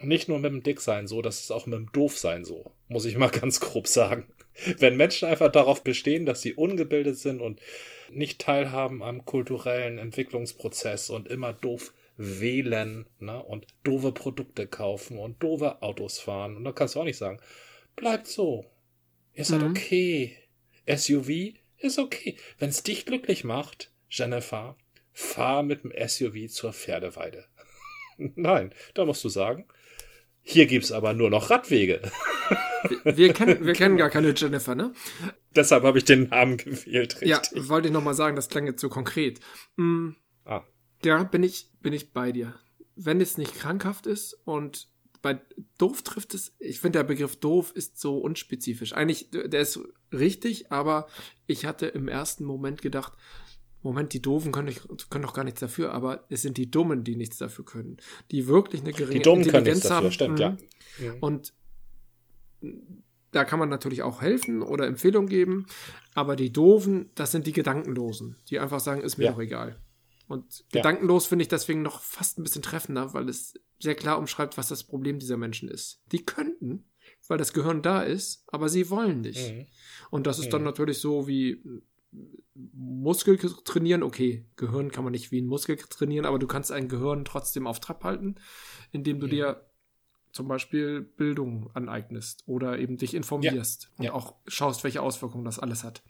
[0.00, 3.16] nicht nur mit dem Dicksein so, das ist auch mit dem Doofsein so, muss ich
[3.16, 4.32] mal ganz grob sagen.
[4.78, 7.60] Wenn Menschen einfach darauf bestehen, dass sie ungebildet sind und
[8.10, 13.42] nicht teilhaben am kulturellen Entwicklungsprozess und immer doof wählen ne?
[13.42, 16.56] und doofe Produkte kaufen und doofe Autos fahren.
[16.56, 17.40] Und da kannst du auch nicht sagen,
[17.96, 18.66] bleibt so.
[19.34, 19.70] Ist halt mhm.
[19.70, 20.36] okay.
[20.86, 22.36] SUV ist okay.
[22.58, 24.76] Wenn es dich glücklich macht, Jennifer,
[25.12, 27.44] fahr mit dem SUV zur Pferdeweide.
[28.16, 29.66] Nein, da musst du sagen,
[30.50, 32.00] hier gibt's aber nur noch Radwege.
[33.04, 34.94] wir, wir, kennen, wir kennen gar keine Jennifer, ne?
[35.54, 37.28] Deshalb habe ich den Namen gewählt, richtig.
[37.28, 39.40] Ja, wollte ich nochmal sagen, das klang jetzt so konkret.
[39.76, 40.16] Mhm.
[40.46, 40.64] Ah.
[41.04, 42.54] Ja, bin ich, bin ich bei dir.
[42.96, 44.88] Wenn es nicht krankhaft ist und
[45.20, 45.38] bei
[45.76, 48.94] doof trifft es, ich finde der Begriff doof ist so unspezifisch.
[48.94, 49.78] Eigentlich, der ist
[50.12, 51.08] richtig, aber
[51.46, 53.12] ich hatte im ersten Moment gedacht,
[53.82, 57.04] Moment, die Doofen können, nicht, können doch gar nichts dafür, aber es sind die Dummen,
[57.04, 57.98] die nichts dafür können.
[58.30, 60.12] Die wirklich eine geringe die Dummen Intelligenz können haben.
[60.12, 60.56] Stimmt, ja.
[60.98, 61.16] Mhm.
[61.20, 61.52] Und
[63.30, 65.66] da kann man natürlich auch helfen oder Empfehlungen geben,
[66.14, 69.32] aber die Doofen, das sind die Gedankenlosen, die einfach sagen, ist mir ja.
[69.32, 69.80] doch egal.
[70.26, 70.80] Und ja.
[70.80, 74.68] gedankenlos finde ich deswegen noch fast ein bisschen treffender, weil es sehr klar umschreibt, was
[74.68, 76.02] das Problem dieser Menschen ist.
[76.12, 76.84] Die könnten,
[77.28, 79.52] weil das Gehirn da ist, aber sie wollen nicht.
[79.52, 79.66] Mhm.
[80.10, 80.50] Und das ist mhm.
[80.50, 81.62] dann natürlich so wie
[82.54, 84.02] Muskel trainieren.
[84.02, 87.66] Okay, Gehirn kann man nicht wie ein Muskel trainieren, aber du kannst ein Gehirn trotzdem
[87.66, 88.36] auf Trab halten,
[88.92, 89.30] indem du mhm.
[89.30, 89.68] dir
[90.32, 93.90] zum Beispiel Bildung aneignest oder eben dich informierst ja.
[93.98, 94.12] und ja.
[94.12, 96.02] auch schaust, welche Auswirkungen das alles hat.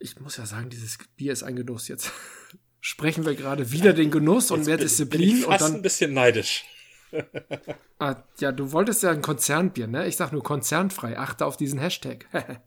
[0.00, 2.12] Ich muss ja sagen, dieses Bier ist ein Genuss jetzt.
[2.80, 5.28] Sprechen wir gerade wieder den Genuss und mehr Disziplin.
[5.28, 6.64] Bin ich fast und dann, ein bisschen neidisch.
[7.98, 10.06] ah, ja, du wolltest ja ein Konzernbier, ne?
[10.06, 11.18] Ich sag nur konzernfrei.
[11.18, 12.26] Achte auf diesen Hashtag.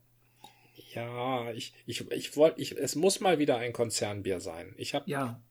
[0.94, 4.74] ja, ich, ich, ich wollte, ich, es muss mal wieder ein Konzernbier sein.
[4.78, 5.42] Ich habe ja.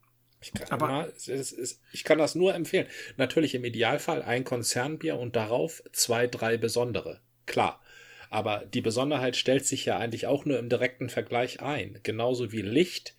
[0.43, 2.86] Ich kann, aber mal, es, es, es, ich kann das nur empfehlen.
[3.18, 7.20] Natürlich im Idealfall ein Konzernbier und darauf zwei, drei besondere.
[7.47, 7.82] Klar.
[8.30, 11.99] Aber die Besonderheit stellt sich ja eigentlich auch nur im direkten Vergleich ein.
[12.05, 13.16] Genauso wie Licht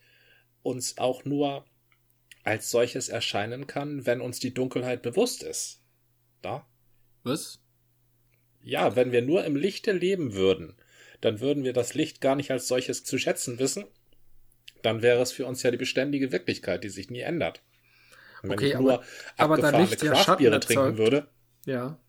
[0.64, 1.66] uns auch nur
[2.44, 5.82] als solches erscheinen kann, wenn uns die Dunkelheit bewusst ist.
[6.42, 6.66] Da?
[7.24, 7.62] Was?
[8.64, 10.76] Ja, wenn wir nur im Lichte leben würden,
[11.20, 13.86] dann würden wir das Licht gar nicht als solches zu schätzen wissen
[14.82, 17.62] dann wäre es für uns ja die beständige Wirklichkeit, die sich nie ändert.
[18.42, 18.94] Und wenn okay, ich nur
[19.38, 21.28] aber, abgefahrene aber Craftbiere ja trinken würde.
[21.66, 22.00] Ja.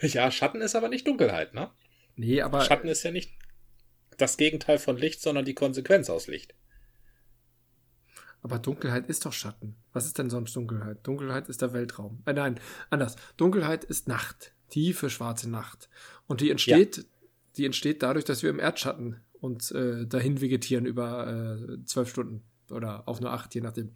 [0.00, 1.70] Ja, Schatten ist aber nicht Dunkelheit, ne?
[2.16, 2.62] Nee, aber.
[2.62, 3.32] Schatten ist ja nicht
[4.16, 6.54] das Gegenteil von Licht, sondern die Konsequenz aus Licht.
[8.44, 9.74] Aber Dunkelheit ist doch Schatten.
[9.94, 10.98] Was ist denn sonst Dunkelheit?
[11.06, 12.22] Dunkelheit ist der Weltraum.
[12.26, 13.16] Äh, nein, anders.
[13.38, 14.52] Dunkelheit ist Nacht.
[14.68, 15.88] Tiefe schwarze Nacht.
[16.26, 17.02] Und die entsteht, ja.
[17.56, 22.44] die entsteht dadurch, dass wir im Erdschatten und äh, dahin vegetieren über äh, zwölf Stunden
[22.70, 23.94] oder auch nur acht, je nachdem.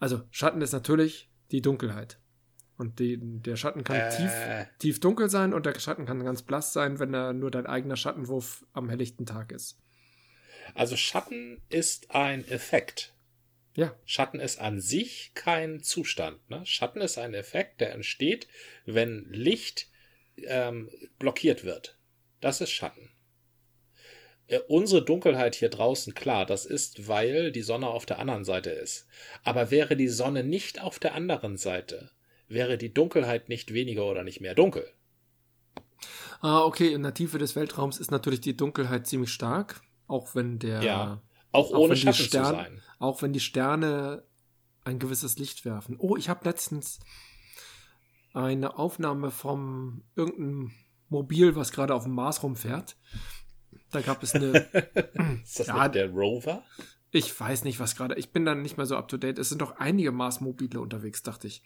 [0.00, 2.18] Also Schatten ist natürlich die Dunkelheit.
[2.78, 4.16] Und die, der Schatten kann äh.
[4.16, 4.32] tief,
[4.80, 7.96] tief dunkel sein und der Schatten kann ganz blass sein, wenn er nur dein eigener
[7.96, 9.78] Schattenwurf am helllichten Tag ist.
[10.74, 13.15] Also Schatten ist ein Effekt.
[13.76, 13.94] Ja.
[14.04, 16.48] Schatten ist an sich kein Zustand.
[16.50, 16.64] Ne?
[16.64, 18.48] Schatten ist ein Effekt, der entsteht,
[18.86, 19.88] wenn Licht
[20.38, 21.98] ähm, blockiert wird.
[22.40, 23.10] Das ist Schatten.
[24.48, 28.70] Äh, unsere Dunkelheit hier draußen, klar, das ist, weil die Sonne auf der anderen Seite
[28.70, 29.06] ist.
[29.44, 32.10] Aber wäre die Sonne nicht auf der anderen Seite,
[32.48, 34.90] wäre die Dunkelheit nicht weniger oder nicht mehr dunkel.
[36.40, 40.58] Ah, okay, in der Tiefe des Weltraums ist natürlich die Dunkelheit ziemlich stark, auch wenn
[40.58, 40.82] der.
[40.82, 41.22] Ja,
[41.56, 42.82] auch, auch ohne Schatten Stern, zu sein.
[42.98, 44.22] Auch wenn die Sterne
[44.84, 45.96] ein gewisses Licht werfen.
[45.98, 47.00] Oh, ich habe letztens
[48.32, 50.72] eine Aufnahme vom irgendeinem
[51.08, 52.96] Mobil, was gerade auf dem Mars rumfährt.
[53.90, 54.52] Da gab es eine.
[55.42, 56.62] ist das ja, der Rover?
[57.10, 58.16] Ich weiß nicht, was gerade.
[58.16, 59.38] Ich bin dann nicht mehr so up to date.
[59.38, 61.62] Es sind doch einige Mars-Mobile unterwegs, dachte ich.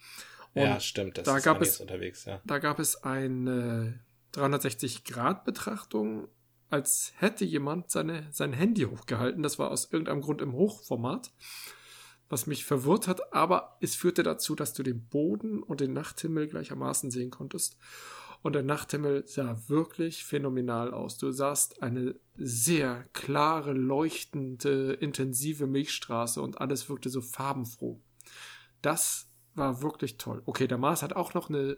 [0.53, 1.17] Und ja, stimmt.
[1.17, 2.41] Das da ist gab es unterwegs, ja.
[2.45, 3.99] Da gab es eine
[4.33, 6.27] 360-Grad-Betrachtung,
[6.71, 9.43] als hätte jemand seine, sein Handy hochgehalten.
[9.43, 11.31] Das war aus irgendeinem Grund im Hochformat,
[12.29, 16.47] was mich verwirrt hat, aber es führte dazu, dass du den Boden und den Nachthimmel
[16.47, 17.77] gleichermaßen sehen konntest
[18.41, 21.17] und der Nachthimmel sah wirklich phänomenal aus.
[21.17, 28.01] Du sahst eine sehr klare, leuchtende, intensive Milchstraße und alles wirkte so farbenfroh.
[28.81, 30.41] Das war wirklich toll.
[30.45, 31.77] Okay, der Mars hat auch noch eine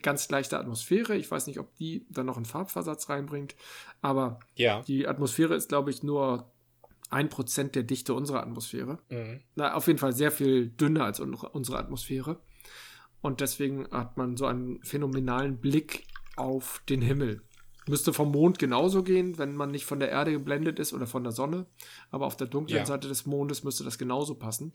[0.00, 1.16] ganz leichte Atmosphäre.
[1.16, 3.54] Ich weiß nicht, ob die dann noch einen Farbversatz reinbringt,
[4.00, 4.82] aber ja.
[4.82, 6.52] die Atmosphäre ist, glaube ich, nur
[7.10, 8.98] ein Prozent der Dichte unserer Atmosphäre.
[9.10, 9.40] Mhm.
[9.54, 12.40] Na, auf jeden Fall sehr viel dünner als unsere Atmosphäre.
[13.20, 16.06] Und deswegen hat man so einen phänomenalen Blick
[16.36, 17.42] auf den Himmel.
[17.88, 21.24] Müsste vom Mond genauso gehen, wenn man nicht von der Erde geblendet ist oder von
[21.24, 21.66] der Sonne.
[22.10, 22.86] Aber auf der dunklen ja.
[22.86, 24.72] Seite des Mondes müsste das genauso passen.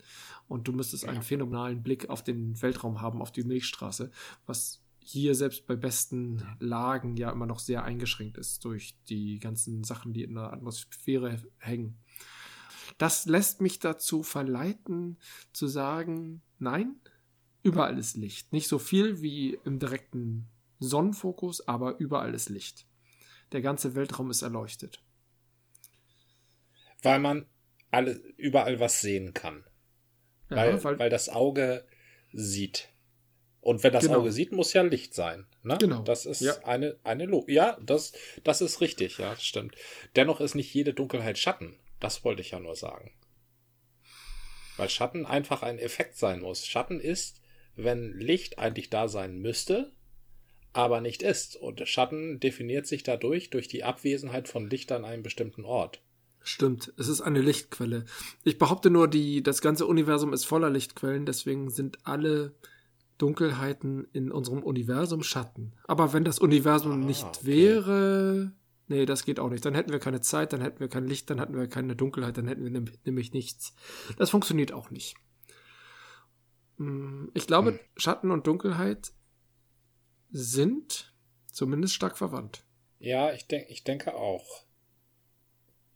[0.47, 1.09] Und du müsstest ja.
[1.09, 4.11] einen phänomenalen Blick auf den Weltraum haben, auf die Milchstraße,
[4.45, 9.83] was hier selbst bei besten Lagen ja immer noch sehr eingeschränkt ist durch die ganzen
[9.83, 11.97] Sachen, die in der Atmosphäre hängen.
[12.97, 15.17] Das lässt mich dazu verleiten,
[15.53, 16.95] zu sagen, nein,
[17.67, 18.53] Überall ist Licht.
[18.53, 20.47] Nicht so viel wie im direkten
[20.79, 22.85] Sonnenfokus, aber überall ist Licht.
[23.51, 25.03] Der ganze Weltraum ist erleuchtet.
[27.01, 27.45] Weil man
[27.91, 29.65] alle, überall was sehen kann.
[30.49, 31.85] Ja, weil, weil, weil, das Auge
[32.31, 32.87] sieht.
[33.61, 34.19] Und wenn das genau.
[34.19, 35.45] Auge sieht, muss ja Licht sein.
[35.63, 35.77] Ne?
[35.79, 36.01] Genau.
[36.03, 36.53] Das ist ja.
[36.63, 37.55] eine, eine Logik.
[37.55, 39.75] Ja, das, das ist richtig, ja, das stimmt.
[40.15, 41.77] Dennoch ist nicht jede Dunkelheit Schatten.
[41.99, 43.11] Das wollte ich ja nur sagen.
[44.77, 46.65] Weil Schatten einfach ein Effekt sein muss.
[46.65, 47.41] Schatten ist,
[47.75, 49.91] wenn Licht eigentlich da sein müsste,
[50.73, 51.55] aber nicht ist.
[51.55, 56.01] Und Schatten definiert sich dadurch durch die Abwesenheit von Licht an einem bestimmten Ort.
[56.43, 58.05] Stimmt, es ist eine Lichtquelle.
[58.45, 62.55] Ich behaupte nur, die, das ganze Universum ist voller Lichtquellen, deswegen sind alle
[63.17, 65.73] Dunkelheiten in unserem Universum Schatten.
[65.85, 67.45] Aber wenn das Universum ah, nicht okay.
[67.45, 68.51] wäre,
[68.87, 69.65] nee, das geht auch nicht.
[69.65, 72.37] Dann hätten wir keine Zeit, dann hätten wir kein Licht, dann hätten wir keine Dunkelheit,
[72.37, 73.73] dann hätten wir nämlich nichts.
[74.17, 75.15] Das funktioniert auch nicht.
[76.77, 77.79] Mm, ich glaube, hm.
[77.95, 79.11] Schatten und Dunkelheit
[80.29, 81.13] sind
[81.51, 82.63] zumindest stark verwandt.
[82.99, 84.63] Ja, ich, denk, ich denke auch.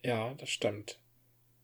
[0.04, 1.00] Ja, das stimmt.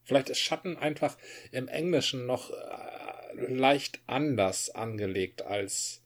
[0.04, 1.18] Vielleicht ist Schatten einfach
[1.52, 3.07] im Englischen noch, äh,
[3.38, 6.02] leicht anders angelegt als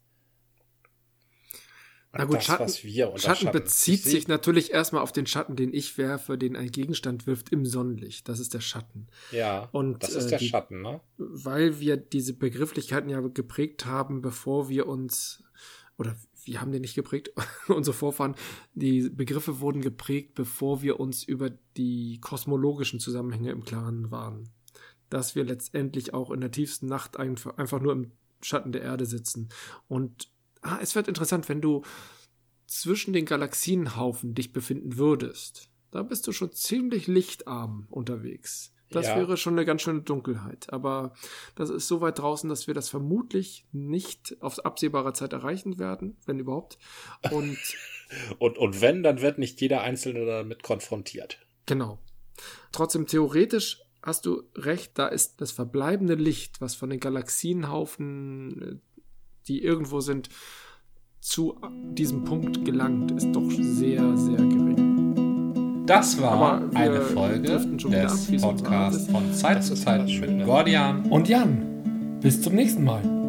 [2.14, 5.26] na gut, das, Schatten, was wir unter Schatten, Schatten bezieht sich natürlich erstmal auf den
[5.26, 8.28] Schatten, den ich werfe, den ein Gegenstand wirft im Sonnenlicht.
[8.28, 9.08] Das ist der Schatten.
[9.32, 11.00] Ja, und, das ist der äh, die, Schatten, ne?
[11.18, 15.42] Weil wir diese Begrifflichkeiten ja geprägt haben, bevor wir uns,
[15.98, 17.32] oder wir haben den nicht geprägt,
[17.70, 18.36] unsere Vorfahren,
[18.74, 24.50] die Begriffe wurden geprägt, bevor wir uns über die kosmologischen Zusammenhänge im Klaren waren.
[25.12, 29.50] Dass wir letztendlich auch in der tiefsten Nacht einfach, nur im Schatten der Erde sitzen.
[29.88, 30.32] Und
[30.62, 31.84] ah, es wird interessant, wenn du
[32.66, 35.70] zwischen den Galaxienhaufen dich befinden würdest.
[35.92, 38.74] Da bist du schon ziemlich lichtarm unterwegs.
[38.92, 39.16] Das ja.
[39.16, 40.72] wäre schon eine ganz schöne Dunkelheit.
[40.72, 41.14] Aber
[41.56, 46.18] das ist so weit draußen, dass wir das vermutlich nicht auf absehbare Zeit erreichen werden,
[46.26, 46.78] wenn überhaupt.
[47.32, 47.58] Und,
[48.40, 51.40] und, und wenn, dann wird nicht jeder Einzelne damit konfrontiert.
[51.66, 52.00] Genau.
[52.72, 58.82] Trotzdem theoretisch hast du recht, da ist das verbleibende Licht, was von den Galaxienhaufen
[59.48, 60.30] die irgendwo sind,
[61.20, 61.58] zu
[61.94, 65.86] diesem Punkt gelangt, ist doch sehr, sehr gering.
[65.86, 72.20] Das war eine Folge des Podcasts von Zeit zu Zeit mit Gordian und Jan.
[72.22, 73.21] Bis zum nächsten Mal.